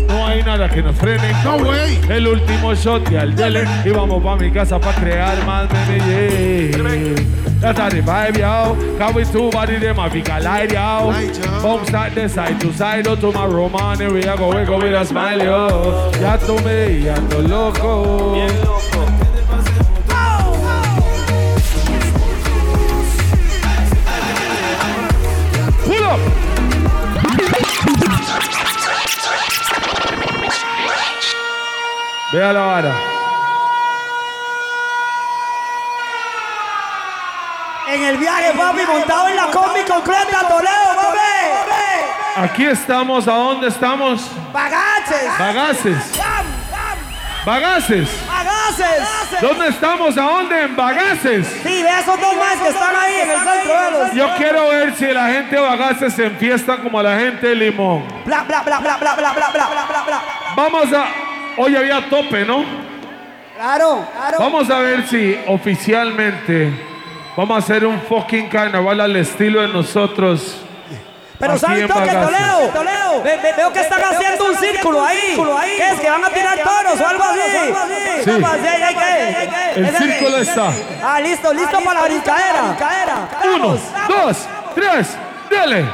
no 0.08 0.28
hay 0.28 0.43
nada 0.43 0.69
que 0.69 0.84
nos 0.84 0.95
frene. 0.95 1.34
No 1.43 1.58
way. 1.58 2.00
El 2.10 2.28
último 2.28 2.76
shot 2.76 3.12
y 3.12 3.15
al 3.15 3.36
dele 3.36 3.65
Y 3.84 3.89
vamos 3.89 4.21
pa' 4.24 4.36
mi 4.36 4.52
casa 4.52 4.80
pa' 4.80 4.93
crear 4.93 5.43
más 5.45 5.67
meme, 5.71 5.98
yeah 5.98 7.15
That's 7.60 7.80
how 7.80 7.89
the 7.89 8.02
vibe, 8.02 8.38
yo 8.38 8.76
Can 9.00 9.15
we 9.15 9.26
two 9.26 9.50
body 9.50 9.78
them 9.80 9.98
a 9.98 10.08
big 10.08 10.28
light, 10.28 10.71
yo. 10.71 11.12
Bounce 11.63 11.89
the 12.13 12.28
side 12.30 12.60
to 12.60 12.71
side 12.71 13.08
oh, 13.08 13.15
To 13.15 13.32
my 13.32 13.48
we 14.12 14.24
a 14.24 14.38
go, 14.38 14.78
with 14.78 14.93
a 14.93 15.04
smile, 15.06 15.43
yo 15.43 16.12
Ya 16.21 16.38
tomé 16.38 17.00
y 17.00 17.08
ando 17.10 17.41
loco 17.41 18.36
Pull 18.36 18.95
Vea 32.36 32.52
la 32.52 32.60
vara 32.60 32.93
En 37.88 38.04
el 38.04 38.17
viaje, 38.17 38.52
papi, 38.58 38.82
montado 38.86 39.30
en 39.30 39.38
la 39.38 39.45
combi 39.45 39.82
completa, 39.84 40.45
Toledo, 40.50 40.95
papi. 40.98 42.43
Aquí 42.43 42.65
estamos, 42.65 43.26
¿a 43.30 43.32
dónde 43.32 43.69
estamos? 43.69 44.30
Bagaces. 44.52 45.39
Bagaces 45.39 46.19
Bagaces 47.45 48.10
Bagaces. 48.28 49.41
¿Dónde 49.41 49.67
estamos? 49.69 50.17
¿A 50.17 50.21
dónde? 50.21 50.62
En 50.62 50.76
Bagaces. 50.76 51.48
Sí, 51.63 51.84
ve 51.84 51.89
a 51.89 52.02
esos 52.02 52.19
dos 52.19 52.36
más 52.36 52.58
que 52.58 52.67
están 52.67 52.95
ahí 52.98 53.15
en 53.21 53.30
el 53.30 53.38
centro, 53.38 53.80
velos. 53.80 54.13
Yo 54.13 54.36
quiero 54.36 54.69
ver 54.71 54.93
si 54.98 55.06
la 55.06 55.28
gente 55.30 55.56
de 55.56 55.62
Bagaces 55.62 56.13
se 56.13 56.26
enfiesta 56.26 56.82
como 56.82 57.02
la 57.02 57.17
gente 57.17 57.48
de 57.48 57.56
Limón. 57.56 58.06
Bla, 58.26 58.43
bla, 58.43 58.62
bla, 58.62 58.80
bla, 58.80 58.98
bla, 58.98 59.15
bla, 59.15 59.32
bla, 59.32 59.50
bla, 59.54 59.67
bla, 59.69 59.86
bla, 59.86 60.04
bla. 60.04 60.21
Vamos 60.58 60.91
a... 60.91 61.25
Hoy 61.58 61.76
había 61.76 62.10
tope, 62.10 62.46
¿no? 62.46 62.63
Claro, 63.56 64.06
claro. 64.13 64.38
Vamos 64.39 64.70
a 64.70 64.80
ver 64.80 65.08
si 65.08 65.39
oficialmente 65.48 66.72
vamos 67.38 67.56
a 67.56 67.60
hacer 67.60 67.86
un 67.86 68.02
fucking 68.02 68.50
carnaval 68.50 69.00
al 69.00 69.15
estilo 69.15 69.62
de 69.62 69.70
nosotros. 69.70 70.58
Pero 71.39 71.58
¿sabes 71.58 71.88
toque. 71.88 72.12
Toledo? 72.12 72.70
Toledo. 72.74 73.24
Ve- 73.24 73.39
ve- 73.44 73.54
veo 73.58 73.72
que 73.74 73.82
están 73.82 74.02
haciendo 74.04 74.46
un 74.46 74.56
círculo 74.58 75.06
ahí. 75.06 75.36
¿Qué 75.78 75.88
es? 75.89 76.00
¿Que 76.00 76.10
van 76.10 76.24
a 76.24 76.30
tirar 76.30 76.58
toros 76.60 77.00
o 77.02 77.08
algo 77.08 77.24
así? 77.24 77.39
Sí. 78.24 78.32
¿Cómo 78.32 78.48
así? 78.48 78.68
¿Hay- 78.68 78.82
hay 78.84 78.96
que- 78.96 79.80
El 79.80 79.96
círculo 79.98 80.38
está. 80.38 80.72
Ah, 81.04 81.20
listo, 81.22 81.54
listo 81.54 81.80
para 81.82 82.02
la 82.02 82.08
brincadera. 82.08 83.30
Uno, 83.56 83.78
dos, 84.08 84.38
tres, 84.76 85.18
dele. 85.50 85.86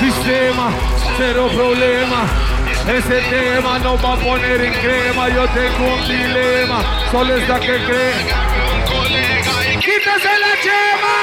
Sistema, 0.00 0.70
cero 1.18 1.48
problema. 1.54 2.26
Ese 2.88 3.20
tema 3.30 3.78
nos 3.78 4.04
va 4.04 4.14
a 4.14 4.16
poner 4.16 4.60
en 4.60 4.72
crema. 4.72 5.28
Yo 5.28 5.46
tengo 5.48 5.94
un 5.94 6.08
dilema. 6.08 6.82
Solo 7.10 7.36
está 7.36 7.60
que 7.60 7.84
cree. 7.84 8.14
¡Quítese 9.80 10.38
la 10.44 10.52
chema! 10.62 11.16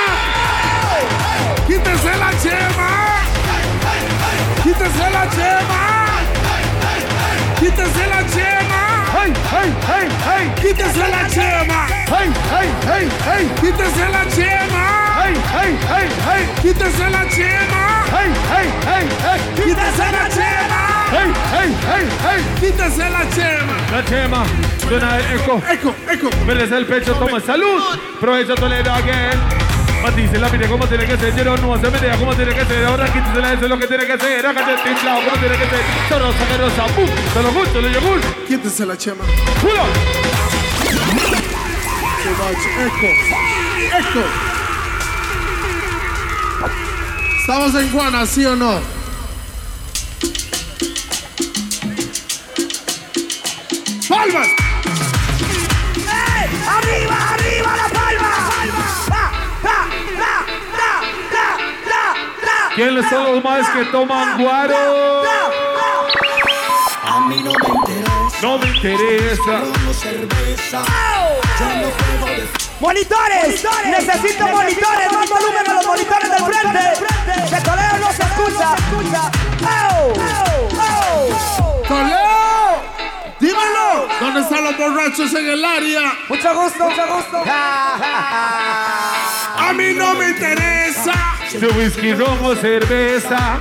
Quítese 1.68 2.18
la 2.18 2.32
chema. 2.42 2.90
Quítese 4.64 5.10
la 5.10 5.30
chema. 5.30 5.82
Quítese 7.60 8.08
la 8.08 8.22
chema. 8.28 8.82
¡Hey, 9.14 9.34
hey, 9.52 9.74
hey, 9.88 10.08
hey! 10.26 10.52
Quítese 10.62 11.08
la 11.10 11.28
chema. 11.28 11.88
¡Hey, 12.08 12.32
hey, 12.52 12.70
hey, 12.86 13.10
hey! 13.26 13.52
Quítese 13.62 14.10
la 14.10 14.24
chema. 14.30 14.84
¡Hey, 15.18 15.34
hey, 15.54 15.78
hey, 15.90 16.08
hey! 16.26 16.50
Quítese 16.62 17.10
la 17.10 17.28
chema. 17.30 18.06
¡Hey, 18.12 18.32
hey, 18.52 18.70
hey, 18.86 19.08
hey! 19.24 19.40
Quítese 19.56 20.12
la 20.12 20.30
chema. 20.30 20.97
¡Hey, 21.10 21.32
hey, 21.54 21.76
hey, 21.88 22.10
hey! 22.22 22.46
Quítese 22.60 23.10
la 23.10 23.30
chema. 23.30 23.78
La 23.92 24.04
chema 24.04 24.44
suena 24.88 25.18
el 25.18 25.40
eco. 25.40 25.62
Eco, 25.72 25.96
eco. 26.12 26.30
Merece 26.46 26.78
el 26.78 26.86
pecho, 26.86 27.14
toma 27.14 27.40
salud. 27.40 27.82
Provecho 28.20 28.56
Toledo 28.56 28.92
again. 28.92 29.40
Matice 30.04 30.38
la 30.38 30.50
mire 30.50 30.68
como 30.68 30.86
tiene 30.86 31.06
que 31.06 31.18
ser. 31.18 31.34
Yo 31.36 31.56
no 31.58 31.78
se 31.80 31.90
mete 31.90 32.10
como 32.18 32.36
tiene 32.36 32.54
que 32.54 32.66
ser. 32.66 32.86
Ahora 32.86 33.06
quítese 33.06 33.40
la 33.40 33.54
eso 33.54 33.64
es 33.64 33.70
lo 33.70 33.80
que 33.80 33.88
tiene 33.88 34.06
que 34.06 34.18
ser. 34.18 34.46
Hágate 34.46 34.72
el 34.74 34.92
inflado 34.92 35.22
como 35.24 35.38
tiene 35.38 35.58
que 35.58 35.66
ser. 35.70 35.80
Solo 36.10 36.34
sacarosa, 36.34 36.86
pum. 36.88 37.10
Solo 37.34 37.52
gusto, 37.54 37.82
le 37.82 37.94
yogur. 37.94 38.20
Quítese 38.48 38.86
la 38.86 38.98
chema. 38.98 39.24
Much. 42.38 42.62
Eco. 42.86 43.08
Eco. 43.98 44.24
¿Estamos 47.40 47.76
en 47.76 47.92
Juana, 47.92 48.26
sí 48.26 48.46
o 48.46 48.56
no? 48.56 48.97
¡Palmas! 54.18 54.48
¡Ey! 55.96 56.50
¡Arriba, 56.68 57.18
arriba 57.34 57.76
la 57.78 57.88
palma! 57.90 58.32
¡La, 59.10 59.24
la, 59.64 59.78
la, 60.18 60.34
la, 60.74 60.92
la, 61.34 61.48
la, 61.86 62.04
la! 62.44 62.76
¿Quiénes 62.76 63.06
son 63.12 63.24
los 63.26 63.44
más 63.44 63.70
que 63.70 63.86
toman 63.86 64.42
guaro? 64.42 65.22
A 67.04 67.20
mí 67.28 67.44
no 67.44 67.52
me 67.52 67.70
interesa, 67.76 68.42
No 68.42 68.58
me 68.58 68.68
interesa. 68.70 69.62
cerveza. 69.94 70.82
Yo 71.60 71.66
no 71.66 72.26
de 72.26 72.48
¡Monitores! 72.80 73.64
¡Necesito 73.86 74.48
monitores! 74.48 75.14
¡Más 75.14 75.30
volumen 75.30 75.70
a 75.70 75.74
los 75.74 75.86
monitores 75.86 76.30
del 76.32 76.44
frente! 76.44 77.56
¡De 77.56 77.62
Toledo 77.62 77.98
no 78.00 78.12
se 78.12 78.24
escucha! 78.24 78.76
¡Oh! 79.62 80.14
¡Oh! 80.80 81.82
¡Toledo! 81.88 82.27
¿Dónde 84.28 84.42
están 84.42 84.62
los 84.62 84.78
borrachos 84.78 85.34
en 85.36 85.48
el 85.48 85.64
área? 85.64 86.14
Mucho 86.28 86.54
gusto, 86.54 86.84
mucho 86.84 87.08
gusto. 87.16 87.44
A 89.58 89.74
mí 89.74 89.94
no 89.94 90.16
me 90.16 90.32
interesa. 90.32 91.14
De 91.54 91.68
whisky, 91.68 92.14
ron 92.14 92.38
o 92.44 92.54
cerveza. 92.54 93.58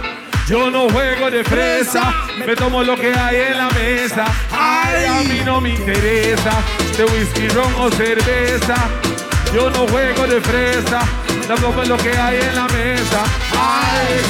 Yo 0.48 0.68
no 0.68 0.88
juego 0.88 1.30
de 1.30 1.44
fresa, 1.44 2.12
me 2.44 2.56
tomo 2.56 2.82
lo 2.82 2.96
que 2.96 3.14
hay 3.14 3.36
en 3.42 3.58
la 3.58 3.70
mesa. 3.70 4.24
Ay, 4.50 5.04
a 5.04 5.20
mí 5.22 5.40
no 5.44 5.60
me 5.60 5.70
interesa. 5.70 6.50
De 6.96 7.04
whisky, 7.04 7.46
ron 7.48 7.72
o 7.78 7.88
cerveza. 7.92 8.74
Yo 9.54 9.70
no 9.70 9.86
juego 9.86 10.26
de 10.26 10.40
fresa, 10.40 11.00
me 11.48 11.54
tomo 11.54 11.84
lo 11.84 11.96
que 11.96 12.10
hay 12.10 12.40
en 12.40 12.56
la 12.56 12.66
mesa. 12.66 13.22
Ay. 13.52 14.20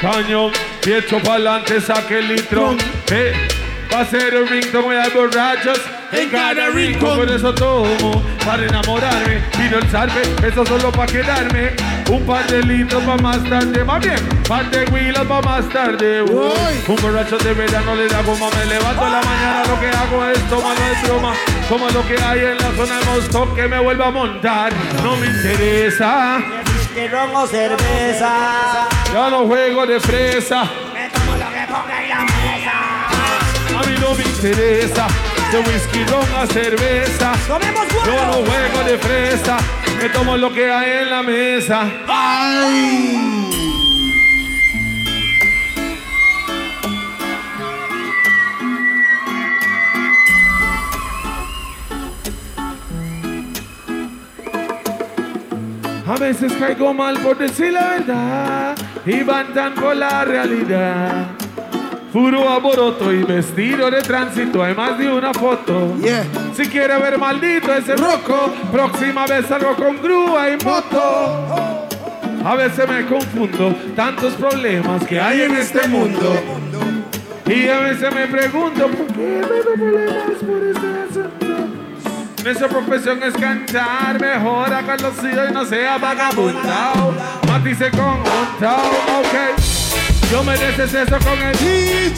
Cañón, 0.00 0.52
y 0.86 0.92
echo 0.92 1.20
pa'lante, 1.20 1.80
saque 1.80 2.20
el 2.20 2.28
litro. 2.28 2.76
Eh, 3.10 3.59
va 3.92 4.00
a 4.00 4.04
ser 4.04 4.34
el 4.34 4.48
ringtone, 4.48 4.84
voy 4.84 4.96
a 4.96 5.08
borrachos 5.08 5.80
en 6.12 6.28
cada 6.30 6.68
rincón. 6.70 7.18
Por 7.18 7.30
eso 7.30 7.54
tomo, 7.54 8.22
para 8.44 8.64
enamorarme. 8.64 9.42
Pido 9.56 9.78
el 9.78 9.90
salve, 9.90 10.22
eso 10.46 10.64
solo 10.64 10.90
para 10.92 11.10
quedarme. 11.10 11.72
Un 12.08 12.26
par 12.26 12.46
de 12.46 12.62
litros 12.62 13.02
para 13.04 13.22
más 13.22 13.42
tarde, 13.44 13.84
más 13.84 14.04
bien. 14.04 14.18
Par 14.48 14.70
de 14.70 14.84
huilas 14.90 15.24
para 15.26 15.42
más 15.42 15.68
tarde. 15.68 16.22
Uy. 16.22 16.84
Un 16.88 16.96
borracho 16.96 17.38
de 17.38 17.54
verano 17.54 17.94
le 17.94 18.08
da 18.08 18.22
goma, 18.22 18.46
me 18.58 18.66
levanto 18.66 19.06
en 19.06 19.12
la 19.12 19.22
mañana. 19.22 19.62
Lo 19.68 19.80
que 19.80 19.88
hago 19.88 20.24
es 20.26 20.48
tomar 20.48 20.76
es 20.76 21.08
broma. 21.08 21.34
Como 21.68 21.88
lo 21.90 22.06
que 22.06 22.20
hay 22.20 22.40
en 22.40 22.56
la 22.56 22.72
zona 22.76 22.98
de 22.98 23.04
Mostock 23.06 23.54
que 23.54 23.68
me 23.68 23.78
vuelva 23.78 24.08
a 24.08 24.10
montar. 24.10 24.72
No 25.02 25.16
me 25.16 25.26
interesa. 25.26 26.38
Que 26.94 27.06
ron 27.08 27.34
o 27.34 27.46
cerveza. 27.46 28.88
Ya 29.14 29.30
no 29.30 29.46
juego 29.46 29.86
de 29.86 30.00
fresa. 30.00 30.64
Me 30.92 31.08
tomo 31.10 31.36
lo 31.36 31.46
que 31.52 31.72
ponga 31.72 32.02
en 32.02 32.08
la. 32.08 32.39
A 33.80 33.82
mí 33.82 33.94
no 33.98 34.14
me 34.14 34.24
interesa. 34.24 35.06
De 35.50 35.58
whisky, 35.60 36.04
ron 36.04 36.34
a 36.36 36.46
cerveza. 36.46 37.32
¡Tomemos 37.46 37.86
Yo 38.04 38.26
no 38.26 38.32
juego 38.32 38.84
de 38.84 38.98
fresa. 38.98 39.56
Me 39.98 40.10
tomo 40.10 40.36
lo 40.36 40.52
que 40.52 40.70
hay 40.70 41.02
en 41.02 41.10
la 41.10 41.22
mesa. 41.22 41.88
¡Ay! 42.06 43.50
A 56.06 56.16
veces 56.18 56.52
caigo 56.58 56.92
mal 56.92 57.18
por 57.20 57.38
decir 57.38 57.72
la 57.72 57.90
verdad 57.90 58.76
y 59.06 59.22
van 59.22 59.54
tan 59.54 59.74
por 59.74 59.96
la 59.96 60.24
realidad. 60.24 61.39
Puro 62.12 62.48
aboroto 62.48 63.12
y 63.12 63.22
vestido 63.22 63.88
de 63.88 64.02
tránsito, 64.02 64.64
hay 64.64 64.74
más 64.74 64.98
de 64.98 65.08
una 65.08 65.32
foto. 65.32 65.96
Yeah. 66.02 66.24
Si 66.56 66.66
quiere 66.66 66.98
ver 66.98 67.16
maldito 67.18 67.72
ese 67.72 67.94
roco, 67.94 68.52
próxima 68.72 69.26
vez 69.26 69.46
salgo 69.46 69.76
con 69.76 70.02
grúa 70.02 70.50
y 70.50 70.64
moto. 70.64 71.86
A 72.44 72.54
veces 72.56 72.88
me 72.88 73.06
confundo, 73.06 73.76
tantos 73.94 74.32
problemas 74.34 75.04
que 75.06 75.20
hay 75.20 75.42
en 75.42 75.54
este 75.54 75.86
mundo. 75.86 76.34
Y 77.46 77.68
a 77.68 77.78
veces 77.78 78.12
me 78.12 78.26
pregunto, 78.26 78.88
¿por 78.88 79.06
qué 79.06 79.40
tantos 79.42 79.74
problemas 79.76 80.36
por 80.40 80.64
este 80.64 80.86
asunto? 81.10 81.50
Nuestra 82.42 82.68
profesión 82.68 83.22
es 83.22 83.34
cantar, 83.34 84.20
mejor 84.20 84.72
hágalo 84.72 85.12
y 85.22 85.52
no 85.52 85.64
sea 85.64 85.98
vagabundao. 85.98 87.14
Matice 87.46 87.90
con 87.92 88.00
un 88.00 88.58
tao, 88.58 88.90
ok. 89.20 89.69
Yo 90.30 90.44
me 90.44 90.54
eso 90.54 91.18
con 91.24 91.42
el 91.42 91.58
DJ. 91.58 92.14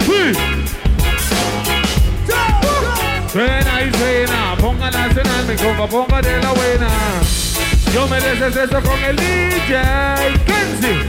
Sí. 0.00 0.32
Suena 3.32 3.82
y 3.82 3.96
suena, 3.96 4.56
ponga 4.60 4.90
nacional, 4.90 5.46
mi 5.46 5.54
compa, 5.54 5.86
ponga 5.86 6.20
de 6.22 6.42
la 6.42 6.50
buena. 6.50 6.88
Yo 7.94 8.08
me 8.08 8.18
eso 8.18 8.82
con 8.82 9.04
el 9.04 9.16
DJ 9.16 9.80
Kenzie. 10.44 11.04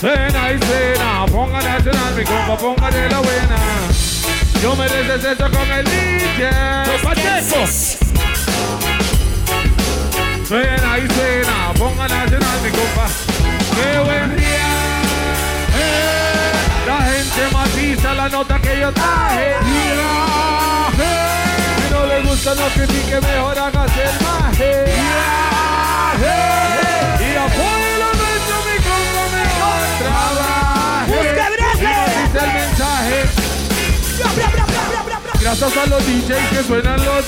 Suena 0.00 0.52
y 0.52 0.58
suena, 0.64 1.26
ponga 1.26 1.60
nacional, 1.60 2.14
mi 2.16 2.24
compa, 2.24 2.56
ponga 2.56 2.90
de 2.90 3.10
la 3.10 3.18
buena. 3.18 3.56
Yo 4.62 4.76
me 4.76 4.86
eso 4.86 5.50
con 5.50 5.70
el 5.72 5.84
DJ 5.84 6.50
Pacheco. 7.02 8.05
Suena 10.48 10.98
y 10.98 11.08
suena, 11.12 11.72
ponga 11.76 12.06
nacional, 12.06 12.60
mi 12.62 12.70
compa. 12.70 13.06
¡Qué 13.74 13.98
buen 13.98 14.36
día! 14.36 14.68
Eh, 15.76 16.52
La 16.86 16.98
gente 17.02 17.48
matiza 17.52 18.14
la 18.14 18.28
nota 18.28 18.58
que 18.60 18.80
yo 18.80 18.92
traje. 18.92 19.56
Si 21.76 21.92
no 21.92 22.06
le 22.06 22.22
gusta, 22.22 22.54
no 22.54 22.66
critique, 22.68 23.20
mejor 23.20 23.58
hágase 23.58 24.02
el 24.04 24.20
maje. 24.24 24.84
Y 27.18 27.36
apoye 27.36 27.98
lo 27.98 28.10
nuestro, 28.14 28.56
mi 28.68 28.76
compa, 28.86 29.22
mejor 29.36 29.82
trabaje. 29.98 31.12
Busque 31.12 31.46
breque. 31.54 31.82
Y 31.82 31.84
matiza 31.84 32.44
el 32.44 32.52
mensaje. 32.54 33.18
Gracias 35.40 35.76
a 35.76 35.86
los 35.86 36.06
DJs 36.06 36.48
que 36.50 36.62
suenan 36.64 37.04
los. 37.04 37.24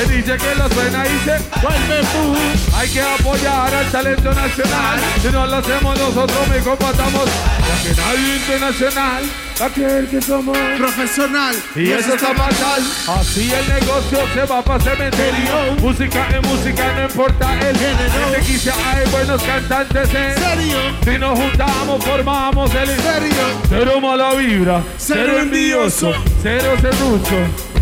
El 0.00 0.08
DJ 0.08 0.36
que 0.36 0.54
lo 0.56 0.68
suena 0.68 1.04
dice, 1.04 1.38
vuelve 1.62 2.00
tú. 2.12 2.76
Hay 2.76 2.88
que 2.88 3.00
apoyar 3.00 3.74
al 3.74 3.90
talento 3.90 4.32
nacional. 4.34 5.00
Si 5.22 5.28
no 5.28 5.46
lo 5.46 5.56
hacemos 5.56 5.98
nosotros, 5.98 6.48
mi 6.54 6.62
compa, 6.62 6.90
estamos. 6.90 7.24
Ya 7.24 7.82
que 7.82 8.00
nadie 8.00 8.36
internacional 8.36 9.24
va 9.60 9.66
a 9.66 9.70
creer 9.70 10.06
que 10.08 10.20
somos. 10.20 10.58
Profesional. 10.76 11.56
Y 11.74 11.90
eso 11.92 12.14
está 12.14 12.34
fatal. 12.34 12.82
Así 13.18 13.50
el 13.50 13.68
negocio 13.68 14.18
se 14.34 14.44
va 14.44 14.62
para 14.62 14.84
cementerio. 14.84 15.72
Música 15.80 16.28
es 16.28 16.46
música, 16.46 16.92
no 16.94 17.02
importa 17.04 17.54
el 17.54 17.78
género. 17.78 18.28
En 18.28 18.42
X 18.42 18.68
hay 18.68 19.10
buenos 19.10 19.42
cantantes 19.42 20.14
en 20.14 20.34
Serio. 20.34 20.78
Si 21.04 21.18
nos 21.18 21.38
juntamos, 21.38 22.04
formamos 22.04 22.74
el 22.74 22.88
Serio. 22.88 23.44
Cero 23.68 24.00
mala 24.00 24.34
vibra, 24.34 24.82
cero 24.98 25.38
envidioso, 25.38 26.12
cero 26.42 26.74
serrucho. 26.80 27.75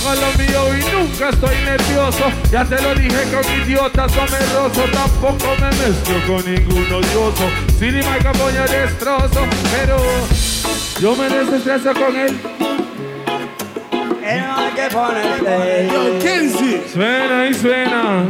Hago 0.00 0.14
lo 0.14 0.32
mío 0.38 0.78
y 0.78 0.80
nunca 0.94 1.28
estoy 1.28 1.56
nervioso. 1.56 2.24
Ya 2.50 2.64
te 2.64 2.80
lo 2.80 2.94
dije 2.94 3.22
con 3.30 3.44
idiotas 3.52 4.10
somerroso. 4.12 4.84
Tampoco 4.92 5.54
me 5.60 5.68
mezclo 5.76 6.26
con 6.26 6.42
ningún 6.50 6.90
odioso. 6.90 7.50
Sin 7.78 7.96
ni 7.96 8.02
marca 8.02 8.32
poño 8.32 8.62
destrozo. 8.62 9.46
Pero 9.70 9.98
yo 11.00 11.14
me 11.16 11.28
desestreso 11.28 11.92
con 11.92 12.16
él. 12.16 12.40
Que 14.22 14.40
no 14.40 14.56
hay 14.56 14.72
que 14.72 14.88
ponerte. 14.94 15.90
Yo, 15.92 16.18
Kenzie. 16.18 16.88
Suena 16.90 17.46
y 17.46 17.54
suena. 17.54 18.24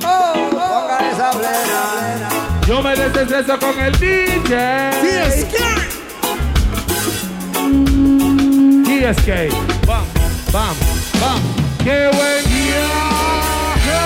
Ponga 0.00 0.98
esa 1.10 1.30
plena. 1.32 2.28
Yo 2.64 2.80
me 2.80 2.94
desestreso 2.94 3.58
con 3.58 3.80
el 3.80 3.92
DJ. 3.98 4.90
TSK. 5.02 5.56
TSK. 8.84 9.86
Bam, 9.86 10.04
bam, 10.52 10.97
bam. 11.20 11.40
¡Qué 11.84 12.08
buen 12.12 12.44
viaje! 12.44 14.00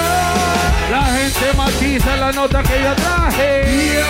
La 0.90 1.04
gente 1.04 1.46
matiza 1.56 2.16
la 2.16 2.32
nota 2.32 2.62
que 2.62 2.82
yo 2.82 2.94
traje. 2.94 4.02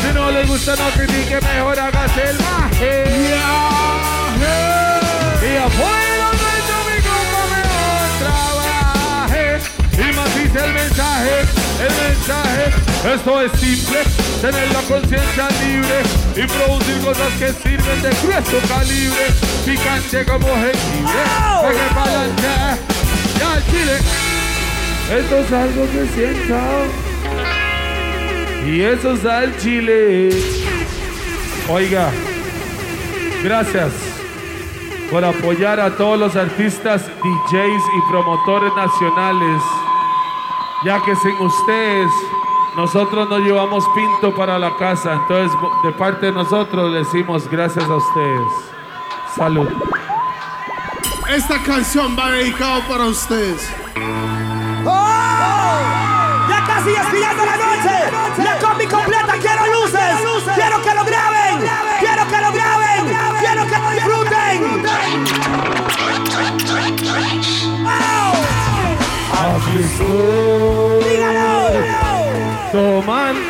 Si 0.00 0.14
no 0.14 0.30
le 0.30 0.44
gusta, 0.44 0.76
no 0.76 0.90
critique, 0.90 1.40
mejor 1.40 1.78
hágase 1.78 2.22
el 2.30 2.38
maje. 2.38 3.04
Y 5.42 5.56
afuera 5.56 6.19
El 10.52 10.74
mensaje, 10.74 11.42
el 11.80 12.08
mensaje. 12.08 13.14
Esto 13.14 13.40
es 13.40 13.52
simple, 13.52 14.02
tener 14.40 14.68
la 14.72 14.80
conciencia 14.82 15.48
libre 15.62 16.02
y 16.34 16.46
producir 16.46 16.98
cosas 17.04 17.32
que 17.38 17.52
sirven 17.52 18.02
de 18.02 18.10
grueso 18.22 18.58
calibre. 18.68 19.26
Picante 19.64 20.24
como 20.24 20.46
jengibre, 20.46 21.22
pegue 21.62 21.94
para 21.94 22.20
adelante. 22.20 22.82
Ya 23.38 23.56
el 23.56 23.64
chile. 23.66 23.96
Esto 25.18 25.36
es 25.38 25.52
algo 25.52 25.86
que 25.92 26.06
siento. 26.14 26.58
Y 28.66 28.80
eso 28.82 29.12
es 29.12 29.24
al 29.24 29.56
chile. 29.58 30.30
Oiga, 31.68 32.10
gracias 33.44 33.92
por 35.10 35.24
apoyar 35.24 35.80
a 35.80 35.96
todos 35.96 36.18
los 36.18 36.36
artistas, 36.36 37.02
DJs 37.06 37.82
y 37.96 38.10
promotores 38.10 38.72
nacionales, 38.76 39.62
ya 40.84 41.02
que 41.04 41.14
sin 41.16 41.36
ustedes 41.40 42.10
nosotros 42.76 43.28
no 43.28 43.38
llevamos 43.38 43.84
pinto 43.94 44.34
para 44.34 44.58
la 44.58 44.76
casa, 44.76 45.14
entonces 45.14 45.58
de 45.82 45.92
parte 45.92 46.26
de 46.26 46.32
nosotros 46.32 46.94
decimos 46.94 47.48
gracias 47.50 47.84
a 47.84 47.94
ustedes. 47.96 48.48
Salud. 49.36 49.68
Esta 51.28 51.62
canción 51.62 52.16
va 52.18 52.30
dedicada 52.30 52.80
para 52.88 53.04
ustedes. 53.04 53.70
¡Oh! 54.84 55.78
Ya 56.48 56.64
casi 56.66 56.90
expirando 56.90 57.44
la 57.44 57.56
noche. 57.56 58.10
La 58.42 58.58
combi 58.58 58.86
completa. 58.86 59.34
Quiero 59.40 59.66
luces. 59.66 60.00
Quiero 60.54 60.82
que 60.82 60.94
lo 60.94 61.04
graben. 61.04 61.68
Quiero 62.00 62.26
que 62.26 62.40
lo 62.40 62.52
graben. 62.52 63.16
Quiero 63.38 63.66
que 63.66 63.78
lo 63.78 63.90
disfruten. 63.90 64.86
¡Oh! 67.86 68.30
Aquí 73.12 73.38
estoy. 73.38 73.49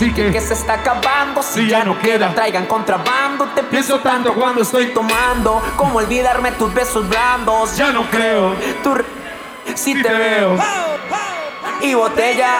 Que 0.00 0.40
se 0.40 0.54
está 0.54 0.74
acabando 0.74 1.42
si 1.42 1.64
Si 1.64 1.68
ya 1.68 1.84
no 1.84 1.98
queda. 1.98 2.32
traigan 2.34 2.64
contrabando 2.64 3.44
te 3.54 3.62
pienso 3.64 3.98
tanto 4.00 4.32
cuando 4.32 4.62
estoy 4.62 4.86
tomando 4.94 5.62
como 5.76 5.98
olvidarme 5.98 6.52
tus 6.52 6.72
besos 6.72 7.06
blandos 7.06 7.76
Ya 7.76 7.92
no 7.92 8.08
creo. 8.10 8.56
si 9.74 9.74
Si 9.74 9.94
te 10.02 10.08
te 10.08 10.14
veo 10.14 10.56
veo. 10.56 10.64
y 11.82 11.92
botella 11.94 12.54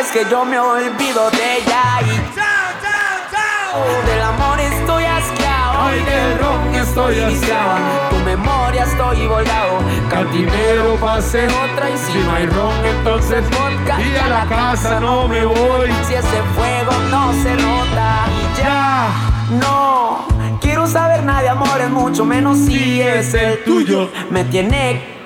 es 0.00 0.06
que 0.10 0.24
yo 0.30 0.46
me 0.46 0.58
olvido 0.58 1.30
de 1.30 1.56
ella 1.58 1.82
y 2.00 4.08
del 4.10 4.22
amor 4.22 4.58
estoy 4.60 5.04
asqueado 5.04 5.88
Ay, 5.88 6.00
y 6.00 6.04
del 6.04 6.38
ron 6.38 6.74
estoy 6.74 7.20
asqueado. 7.20 8.17
Memoria 8.36 8.84
estoy 8.84 9.26
volado 9.26 9.78
Cantinero 10.10 10.96
pase 10.96 11.46
otra 11.46 11.88
y 11.88 11.96
si, 11.96 12.12
Si 12.12 12.18
no 12.18 12.32
hay 12.32 12.46
ron, 12.46 12.84
entonces 12.84 13.44
vodka. 13.50 14.00
Y 14.00 14.16
a 14.16 14.28
la 14.28 14.46
casa 14.46 15.00
no 15.00 15.28
me 15.28 15.44
voy. 15.44 15.88
si 16.06 16.14
ese 16.14 16.42
fuego 16.54 16.92
no 17.10 17.32
se 17.42 17.54
nota. 17.54 18.26
Y 18.28 18.58
ya 18.58 19.08
no 19.50 20.26
quiero 20.60 20.86
saber 20.86 21.24
nada 21.24 21.42
de 21.42 21.48
amores 21.48 21.90
mucho 21.90 22.24
menos 22.24 22.58
si 22.58 23.00
es 23.00 23.32
el 23.34 23.64
tuyo. 23.64 24.10
me 24.30 24.44
tiene 24.44 25.18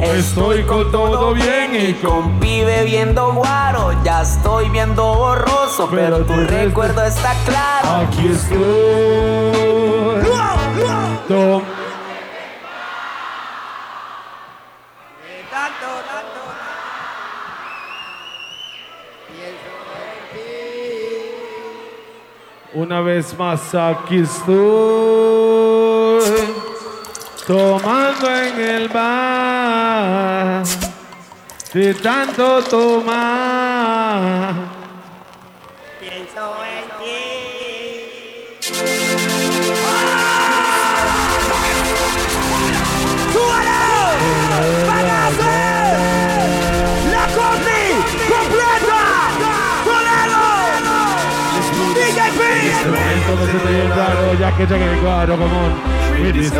Estoy 0.00 0.62
con 0.64 0.92
todo 0.92 1.32
bien 1.32 1.74
y 1.74 1.94
con 1.94 2.38
pibe 2.38 2.84
viendo 2.84 3.32
guaro. 3.32 3.92
Ya 4.04 4.22
estoy 4.22 4.68
viendo 4.70 5.14
borroso 5.14 5.88
pero, 5.90 6.18
Pero 6.18 6.26
tu 6.26 6.34
recuerdo 6.46 7.02
está 7.04 7.34
claro. 7.44 8.06
Aquí 8.06 8.28
estoy. 8.28 9.64
Una 22.74 23.00
vez 23.00 23.38
más 23.38 23.72
aquí 23.72 24.18
estoy 24.18 24.54
tomando 27.46 28.28
en 28.28 28.60
el 28.60 28.88
bar 28.88 30.64
de 31.72 31.94
tanto 31.94 32.60
tomar. 32.64 34.54
Raro, 53.36 54.34
ya 54.38 54.56
que 54.56 54.66
llegue 54.66 54.92
el 54.92 54.98
cuadro 55.00 55.36
común. 55.36 55.72
Y 56.16 56.28
y 56.28 56.50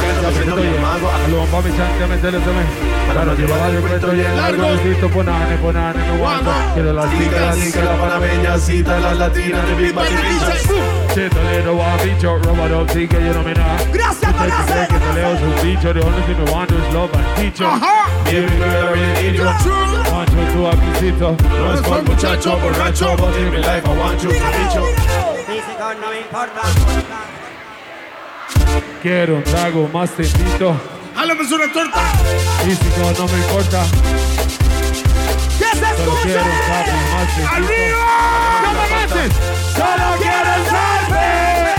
mago. 0.80 1.10
Algo 1.24 1.46
pa' 1.46 1.62
mi 1.62 1.76
chante, 1.76 2.06
métele 2.08 2.38
se 2.38 2.50
me. 2.50 3.12
Claro, 3.12 3.34
lleva 3.34 3.56
varios 3.58 3.84
cuentos 3.84 4.14
y 4.14 4.20
el 4.20 4.36
largo. 4.36 4.62
Necesito 4.62 5.08
ponane, 5.10 5.56
ponane, 5.56 6.06
no 6.06 6.16
guanto. 6.18 6.50
Quiero 6.74 6.92
las 6.92 7.10
ticas, 7.10 7.40
las 7.40 7.56
ticas, 7.56 7.84
la 7.84 7.96
panameña, 7.96 8.58
cita, 8.58 8.98
las 8.98 9.18
latinas, 9.18 9.68
de 9.68 9.94
Che, 11.14 11.30
Toledo 11.30 11.76
va 11.76 11.94
a 11.94 12.02
bicho, 12.02 12.38
robado, 12.38 12.86
sí 12.88 13.06
que 13.06 13.24
yo 13.24 13.32
no 13.32 13.42
me 13.44 13.54
da. 13.54 13.76
Gracias, 13.92 14.34
Usted 14.34 14.88
que 14.88 14.98
Toledo 14.98 15.34
es 15.34 15.42
un 15.42 15.54
bicho, 15.62 15.94
the 15.94 16.00
only 16.00 16.22
thing 16.22 16.44
me 16.44 16.50
want 16.50 16.70
is 16.72 16.92
love 16.92 17.14
and 17.14 17.36
teacher. 17.36 17.70
Give 18.24 18.50
me 18.50 18.56
girl, 18.56 18.88
I 18.88 18.92
really 18.92 19.22
need 19.22 19.36
you. 19.36 19.84
Acquisito. 20.66 21.36
No 21.42 21.74
es 21.74 21.80
por 21.82 22.02
muchacho 22.04 22.58
borracho, 22.58 23.16
but 23.16 23.36
in 23.36 23.50
my 23.52 23.58
life 23.58 23.86
I 23.86 23.98
want 23.98 24.22
you 24.22 24.30
to 24.30 24.34
be 24.34 25.23
you. 26.00 26.34
Quiero 29.04 29.36
un 29.36 29.44
trago 29.44 29.86
más 29.92 30.10
te 30.12 30.22
invito. 30.22 30.74
Háblame 31.14 31.42
una 31.42 31.70
torta. 31.70 32.00
Y 32.66 32.74
si 32.74 32.88
no, 32.98 33.12
no 33.12 33.28
me 33.28 33.36
importa. 33.36 33.84
¡Que 35.58 35.64
se 35.64 35.76
Solo 35.76 35.90
escuche! 35.90 36.22
quiero 36.22 36.40
un 36.40 36.60
trago 36.64 36.96
más 37.12 37.26
te 37.34 37.40
invito. 37.42 37.54
¡Arriba! 37.54 38.06
¡No 38.62 38.70
me 38.72 38.84
mates! 38.94 39.32
¡Solo 39.76 40.06
quiero 40.22 40.50
el 40.54 40.64
selfie! 40.72 41.74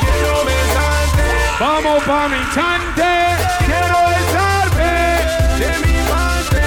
Quiero 0.00 0.44
besarte 0.44 1.26
Vamos 1.58 2.04
pa' 2.04 2.28
mi 2.28 2.42
chante. 2.54 3.10
Quiero 3.66 3.98
besarte. 4.06 4.90
de 5.58 5.70
mi 5.84 5.94
parte. 6.08 6.62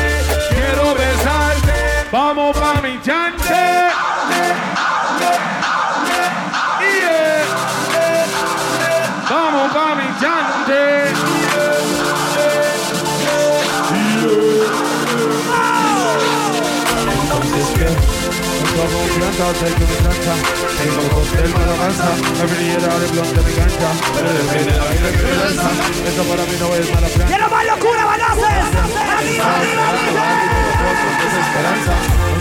Quiero 0.50 0.86
besarte. 0.94 1.76
Vamos 2.12 2.58
pa' 2.58 2.82
mi 2.82 3.02
chante. 3.02 3.84
Vamos 9.34 9.74
pa' 9.74 9.96
mi. 9.96 10.04
Con 10.04 10.20
toda 18.74 18.88
confianza, 18.94 19.46
sé 19.60 19.68
que 19.74 19.86
me 19.90 19.98
cansa. 20.06 20.34
Tengo 20.78 21.00
el 21.02 21.10
cóctel 21.10 21.50
me 21.50 21.66
lo 21.66 21.76
cansa. 21.82 22.10
La 22.38 22.46
brillera 22.46 22.92
de 23.00 23.08
blonde 23.08 23.42
me 23.42 23.52
cancha. 23.54 23.90
Me 24.14 24.32
depende 24.38 24.72
la 24.78 24.86
vida 24.94 25.10
que 25.12 25.24
me 25.24 25.34
lanza. 25.42 25.70
Esto 26.10 26.24
para 26.30 26.44
mí 26.44 26.56
no 26.60 26.68
es 26.76 26.86
mala 26.94 27.08
plancha. 27.08 27.26
¡Quiero 27.26 27.50
más 27.50 27.66
locura, 27.66 28.06
banaces! 28.06 28.66
¡Arriba, 29.18 29.46
arriba, 29.58 29.84
arriba! 29.90 30.24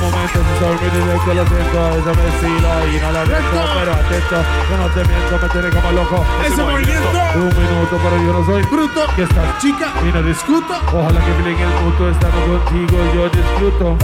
Momento 0.03 0.41
se 0.43 0.59
sabe 0.59 0.75
mi 0.83 0.91
directo, 0.91 1.35
lo 1.35 1.47
siento, 1.47 1.79
esa 1.95 2.13
me 2.13 2.29
estilo 2.29 2.71
y 2.91 3.01
no 3.01 3.13
la 3.13 3.23
viento, 3.23 3.59
pero 3.79 3.93
atento, 3.93 4.39
que 4.69 4.77
no 4.77 4.87
te 4.89 5.05
miento, 5.09 5.39
me 5.41 5.49
tiene 5.49 5.71
como 5.71 5.93
loco. 5.93 6.25
Ese 6.45 6.63
movimiento. 6.63 7.09
Un 7.37 7.49
minuto, 7.49 8.01
pero 8.03 8.17
yo 8.17 8.33
no 8.33 8.45
soy 8.45 8.63
Bruto. 8.65 9.07
¿Qué 9.15 9.23
estás? 9.23 9.59
Chica. 9.61 9.93
Y 10.03 10.13
no 10.13 10.23
discuto. 10.23 10.75
Ojalá 10.93 11.21
que 11.21 11.31
miren 11.43 11.61
el 11.61 11.85
mutuo 11.85 12.11
estando 12.11 12.41
contigo, 12.47 12.99
yo 13.15 13.29
disfruto. 13.29 13.97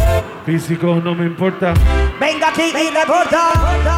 Físico 0.46 1.00
no 1.02 1.14
me 1.14 1.26
importa. 1.26 1.74
Venga 2.20 2.48
aquí 2.48 2.62
y 2.62 2.90
reporta. 2.90 3.50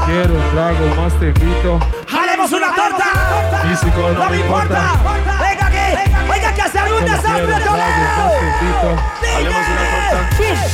Quiero 0.07 0.35
un 0.35 0.51
trago 0.53 1.03
más 1.03 1.13
te 1.21 1.27
invito. 1.27 1.79
¡Jalemos 2.09 2.51
una 2.51 2.75
torta! 2.75 3.05
Físico 3.69 4.01
no, 4.01 4.25
¡No 4.25 4.31
me 4.31 4.37
importa! 4.39 5.40
¡Venga 6.31 6.55
que 6.55 6.63
hacer 6.63 6.93
un 6.93 7.05
desastre, 7.05 7.45
una 7.45 7.59
torta. 7.59 8.31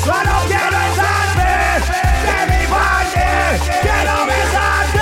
Solo 0.04 0.32
quiero 0.46 0.78
besarte 0.78 1.48
de 2.26 2.58
mi 2.58 2.66
parte. 2.66 3.24
Quiero 3.82 4.26
besarte. 4.26 4.95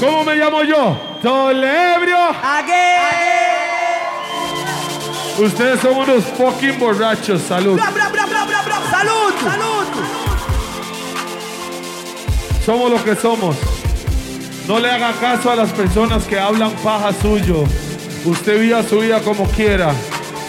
¿Cómo 0.00 0.24
me 0.24 0.34
llamo 0.36 0.62
yo? 0.62 0.96
Tolebrio. 1.22 2.18
Ustedes 5.38 5.80
son 5.80 5.96
unos 5.96 6.24
fucking 6.24 6.78
borrachos. 6.78 7.42
Salud. 7.42 7.74
Bra, 7.74 7.90
bra, 7.90 8.08
bra, 8.08 8.26
bra, 8.26 8.44
bra, 8.44 8.62
bra. 8.62 8.76
¡Salud! 8.90 9.34
¡Salud! 9.42 9.86
Somos 12.64 12.90
lo 12.90 13.04
que 13.04 13.14
somos. 13.16 13.56
No 14.68 14.80
le 14.80 14.90
haga 14.90 15.12
caso 15.12 15.50
a 15.50 15.56
las 15.56 15.72
personas 15.72 16.24
que 16.24 16.38
hablan 16.38 16.72
paja 16.82 17.12
suyo. 17.12 17.64
Usted 18.24 18.60
viva 18.60 18.82
su 18.82 18.98
vida 18.98 19.20
como 19.20 19.48
quiera. 19.50 19.92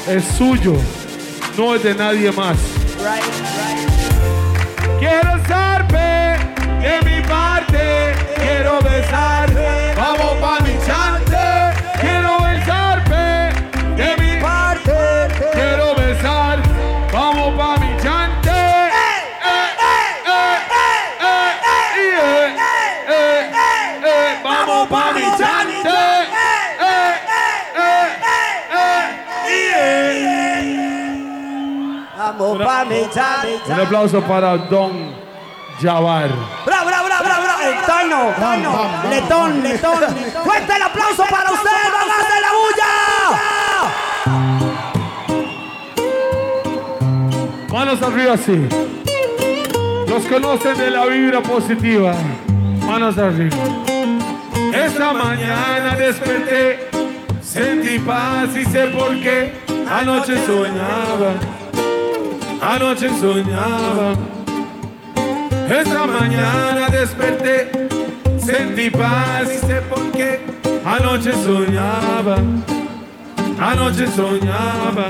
Es 0.07 0.25
suyo. 0.37 0.73
No 1.57 1.75
es 1.75 1.83
de 1.83 1.95
nadie 1.95 2.31
más. 2.31 2.57
Quiero 4.99 5.37
zarpe 5.47 6.37
de 6.81 7.01
mi 7.05 7.21
parte. 7.27 8.26
Quiero 8.47 8.79
besarte. 8.79 9.93
Vamos 9.97 10.33
pa' 10.39 10.59
mi 10.61 10.75
chante. 10.87 11.45
Quiero 11.99 12.39
besarpe 12.39 13.51
de 13.99 14.09
mi 14.21 14.41
parte. 14.41 15.27
Quiero 15.51 15.87
besar. 15.95 16.59
Vamos 17.11 17.49
pa' 17.57 17.77
mi 17.77 17.91
chante. 18.01 18.59
Vamos 24.43 24.87
pa' 24.87 25.11
mi 25.11 25.25
chante. 25.39 25.97
Yeah. 29.47 30.07
Vamos 32.17 32.57
pa' 32.65 32.85
mi 32.85 33.01
chante. 33.13 33.71
Un 33.73 33.79
aplauso 33.81 34.21
para 34.21 34.57
Don 34.57 35.13
Jawar. 35.81 36.29
Letón, 39.09 39.63
letón. 39.63 39.99
Fuerte 40.43 40.75
el 40.75 40.81
aplauso 40.81 41.23
para 41.29 41.51
ustedes. 41.51 41.91
¡Van 41.93 42.09
a 42.09 42.15
hacer 42.21 42.41
la 42.41 42.51
bulla! 42.59 42.93
Manos 47.71 48.01
arriba 48.01 48.33
así. 48.33 48.67
Los 50.07 50.25
conocen 50.25 50.77
de 50.77 50.89
la 50.89 51.05
vibra 51.05 51.41
positiva. 51.41 52.13
Manos 52.85 53.17
arriba. 53.17 53.57
Esta 54.73 55.13
mañana 55.13 55.95
desperté, 55.95 56.89
sentí 57.41 57.99
paz 57.99 58.55
y 58.55 58.65
sé 58.65 58.87
por 58.87 59.11
qué. 59.19 59.53
Anoche 59.89 60.35
soñaba, 60.45 61.33
anoche 62.61 63.09
soñaba. 63.19 64.13
Esta 65.69 66.05
mañana 66.05 66.89
desperté, 66.89 67.86
sentí 68.47 68.89
paz 68.89 69.49
y 69.53 69.57
sé 69.67 69.81
por 69.81 70.11
qué. 70.11 70.39
Anoche 70.85 71.33
soñaba, 71.33 72.37
anoche 73.59 74.07
soñaba. 74.07 75.09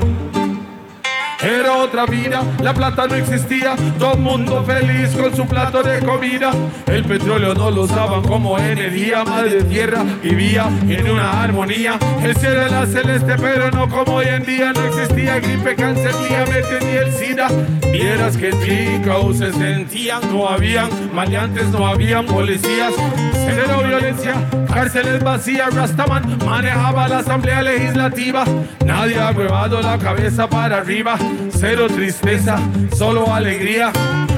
Era 1.40 1.76
otra 1.76 2.04
vida, 2.04 2.42
la 2.60 2.74
plata 2.74 3.06
no 3.06 3.14
existía, 3.14 3.76
todo 3.98 4.16
mundo 4.16 4.64
feliz 4.64 5.10
con 5.10 5.34
su 5.36 5.46
plato 5.46 5.84
de 5.84 6.00
comida. 6.00 6.50
El 6.86 7.04
petróleo 7.04 7.54
no 7.54 7.70
lo 7.70 7.82
usaban 7.82 8.22
como 8.22 8.58
energía, 8.58 9.22
madre 9.24 9.62
tierra 9.62 10.04
vivía 10.20 10.66
en 10.88 11.08
una 11.08 11.42
armonía. 11.42 11.96
El 12.24 12.36
cielo 12.36 12.62
era 12.62 12.86
celeste, 12.86 13.36
pero 13.36 13.70
no 13.70 13.88
como 13.88 14.16
hoy 14.16 14.26
en 14.26 14.42
día. 14.44 14.72
No 14.72 14.84
existía 14.86 15.38
gripe, 15.38 15.76
cáncer, 15.76 16.12
diabetes 16.28 16.84
ni 16.84 16.96
el 16.96 17.12
SIDA. 17.12 17.48
Vieras 17.92 18.36
que 18.36 18.48
en 18.50 19.34
se 19.34 19.52
sentían, 19.52 20.20
no 20.32 20.48
habían 20.48 20.88
maleantes, 21.14 21.68
no 21.68 21.86
habían 21.86 22.26
policías. 22.26 22.92
Cero 23.32 23.82
violencia, 23.86 24.34
cárceles 24.72 25.22
vacías, 25.22 25.74
Rastaman 25.74 26.38
manejaba 26.44 27.08
la 27.08 27.18
asamblea 27.18 27.62
legislativa. 27.62 28.44
Nadie 28.84 29.18
ha 29.18 29.30
huevado 29.30 29.80
la 29.80 29.98
cabeza 29.98 30.48
para 30.48 30.78
arriba, 30.78 31.16
cero 31.50 31.86
tristeza, 31.88 32.58
solo 32.96 33.32
alegría. 33.32 33.92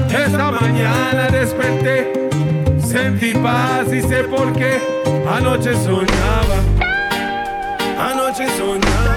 Esta 0.09 0.51
mañana 0.51 1.29
desperté, 1.29 2.29
sentí 2.79 3.33
paz 3.33 3.91
y 3.93 4.01
sé 4.01 4.23
por 4.23 4.51
qué. 4.53 4.79
Anoche 5.29 5.73
soñaba, 5.75 6.57
anoche 7.99 8.47
soñaba. 8.57 9.15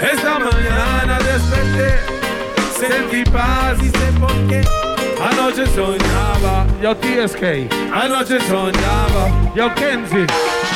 Esta 0.00 0.38
mañana 0.38 1.18
desperté, 1.18 1.98
sentí 2.78 3.30
paz 3.30 3.78
y 3.82 3.88
sé 3.88 4.12
por 4.20 4.32
qué. 4.48 4.85
Anoche 5.20 5.66
soñaba, 5.74 6.66
yo 6.82 6.94
TSK, 6.94 7.42
anoche 7.92 8.38
soñaba, 8.40 9.30
yo 9.54 9.74
Kenzie. 9.74 10.26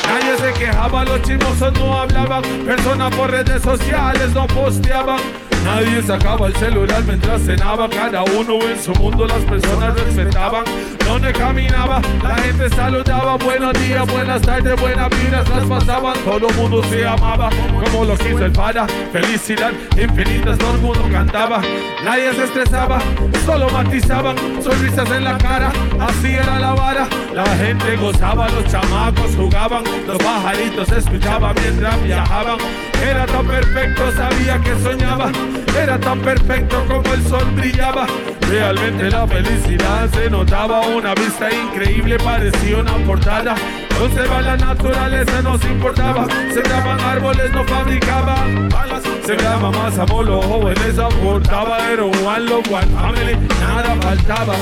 Nadie 0.08 0.36
se 0.38 0.58
quejaba, 0.58 1.04
los 1.04 1.22
chismosos 1.22 1.72
no 1.74 1.98
hablaban, 1.98 2.42
personas 2.64 3.14
por 3.14 3.30
redes 3.30 3.62
sociales 3.62 4.32
no 4.32 4.46
posteaban. 4.46 5.20
Nadie 5.64 6.02
sacaba 6.02 6.46
el 6.46 6.56
celular 6.56 7.02
mientras 7.06 7.42
cenaba, 7.42 7.88
cada 7.88 8.22
uno 8.22 8.58
en 8.68 8.82
su 8.82 8.92
mundo, 8.94 9.26
las 9.26 9.42
personas 9.44 9.94
respetaban. 9.94 10.64
Donde 11.06 11.32
caminaba, 11.32 12.00
la 12.22 12.36
gente 12.36 12.68
saludaba, 12.70 13.36
buenos 13.36 13.72
días, 13.74 14.06
buenas 14.06 14.40
tardes, 14.42 14.80
buenas 14.80 15.08
vidas, 15.10 15.48
las 15.48 15.64
pasaban, 15.64 16.14
todo 16.24 16.48
el 16.48 16.54
mundo 16.54 16.84
se 16.84 17.04
amaba, 17.04 17.50
como 17.84 18.04
lo 18.04 18.16
quiso 18.16 18.44
el 18.44 18.52
para, 18.52 18.86
felicidad 19.12 19.72
infinitas, 20.00 20.56
todo 20.58 20.74
el 20.74 20.80
mundo 20.80 21.08
cantaba, 21.10 21.60
nadie 22.04 22.32
se 22.34 22.44
estresaba, 22.44 23.00
solo 23.44 23.68
matizaban, 23.70 24.36
sonrisas 24.62 25.10
en 25.10 25.24
la 25.24 25.36
cara, 25.36 25.72
así 25.98 26.28
era 26.28 26.60
la 26.60 26.74
vara, 26.74 27.08
la 27.34 27.46
gente 27.56 27.96
gozaba, 27.96 28.48
los 28.50 28.66
chamacos 28.66 29.34
jugaban, 29.34 29.82
los 30.06 30.18
pajaritos 30.18 30.92
escuchaban 30.92 31.56
mientras 31.60 32.00
viajaban, 32.04 32.58
era 33.04 33.26
tan 33.26 33.46
perfecto, 33.48 34.12
sabía 34.12 34.60
que 34.60 34.78
soñaba, 34.80 35.32
era 35.76 35.98
tan 35.98 36.20
perfecto 36.20 36.84
como 36.86 37.14
el 37.14 37.26
sol 37.26 37.44
brillaba, 37.54 38.06
realmente 38.48 39.10
la 39.10 39.26
felicidad 39.26 40.08
se 40.12 40.28
notaba, 40.28 40.80
una 40.80 41.14
vista 41.14 41.48
increíble 41.52 42.18
parecía 42.18 42.78
una 42.78 42.94
portada, 43.06 43.54
conserva 43.98 44.42
la 44.42 44.56
naturaleza 44.56 45.42
nos 45.42 45.64
importaba, 45.64 46.26
sembraban 46.52 47.00
árboles, 47.00 47.52
no 47.52 47.64
fabricaban 47.64 48.68
balas, 48.68 49.02
sembraba 49.24 49.70
más 49.70 49.98
amor, 49.98 50.26
los 50.26 50.44
jóvenes 50.44 50.98
aportaba, 50.98 51.90
era 51.90 52.04
un 52.04 52.26
one 52.26 52.40
love, 52.40 52.70
one 52.70 52.86
family, 52.86 53.36
nada 53.60 53.96
faltaba, 54.00 54.54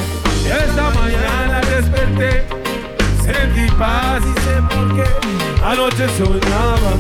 esta 0.45 0.91
mañana 0.91 1.61
desperté, 1.61 2.47
sentí 3.23 3.71
paz 3.79 4.23
y 4.23 4.41
sé 4.41 4.63
por 4.63 4.95
qué, 4.95 5.05
anoche 5.65 6.07
soñaba, 6.17 6.93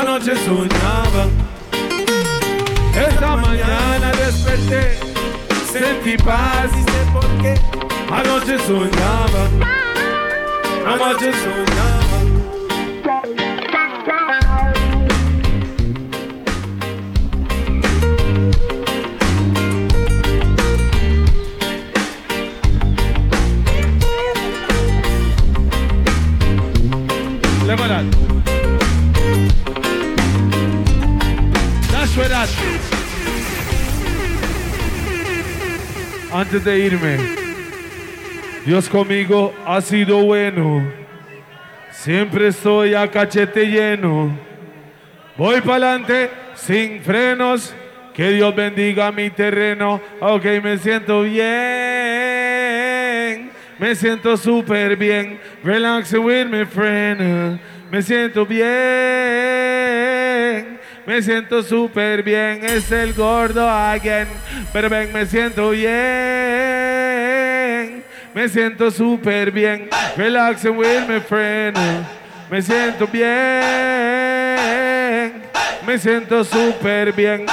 anoche 0.00 0.34
soñaba, 0.36 1.26
Esta 2.94 3.36
mañana 3.36 4.12
desperté, 4.12 4.98
sentí 5.70 6.16
paz 6.22 6.70
y 6.76 6.82
sé 6.82 7.10
por 7.12 7.26
qué. 7.40 7.54
Anoche 8.10 8.58
soñaba, 8.58 9.48
anoche 10.86 11.32
soñaba. 11.32 12.02
lá. 27.92 28.21
Antes 36.32 36.64
de 36.64 36.78
irme, 36.78 37.18
Dios 38.64 38.88
conmigo 38.88 39.52
ha 39.66 39.80
sido 39.80 40.18
bueno. 40.24 40.88
Siempre 41.90 42.48
estoy 42.48 42.94
a 42.94 43.10
cachete 43.10 43.66
lleno. 43.66 44.38
Voy 45.36 45.60
para 45.60 45.92
adelante 45.92 46.30
sin 46.54 47.00
frenos. 47.02 47.74
Que 48.14 48.30
Dios 48.30 48.54
bendiga 48.54 49.10
mi 49.10 49.30
terreno. 49.30 50.00
Ok, 50.20 50.44
me 50.62 50.78
siento 50.78 51.22
bien. 51.22 51.42
Me 53.78 53.94
siento 53.94 54.36
súper 54.36 54.96
bien. 54.96 55.40
Relax 55.64 56.12
with 56.14 56.46
my 56.46 56.64
friend. 56.66 57.58
Me 57.90 58.00
siento 58.02 58.46
bien. 58.46 59.51
Me 61.06 61.20
siento 61.20 61.62
súper 61.62 62.22
bien. 62.22 62.64
Es 62.64 62.90
el 62.92 63.12
gordo 63.12 63.68
again. 63.68 64.28
Pero 64.72 64.88
ven, 64.88 65.12
me 65.12 65.26
siento 65.26 65.70
bien. 65.70 65.92
Me 68.34 68.48
siento 68.48 68.90
súper 68.90 69.50
bien. 69.50 69.90
Relax 70.16 70.64
with 70.64 71.08
my 71.08 71.20
friend. 71.20 71.76
Me 72.50 72.62
siento 72.62 73.06
bien. 73.06 73.32
Me 75.86 75.98
siento 75.98 76.44
súper 76.44 77.12
bien. 77.12 77.46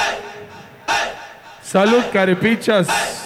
Salud, 1.62 2.04
carepichas. 2.12 3.19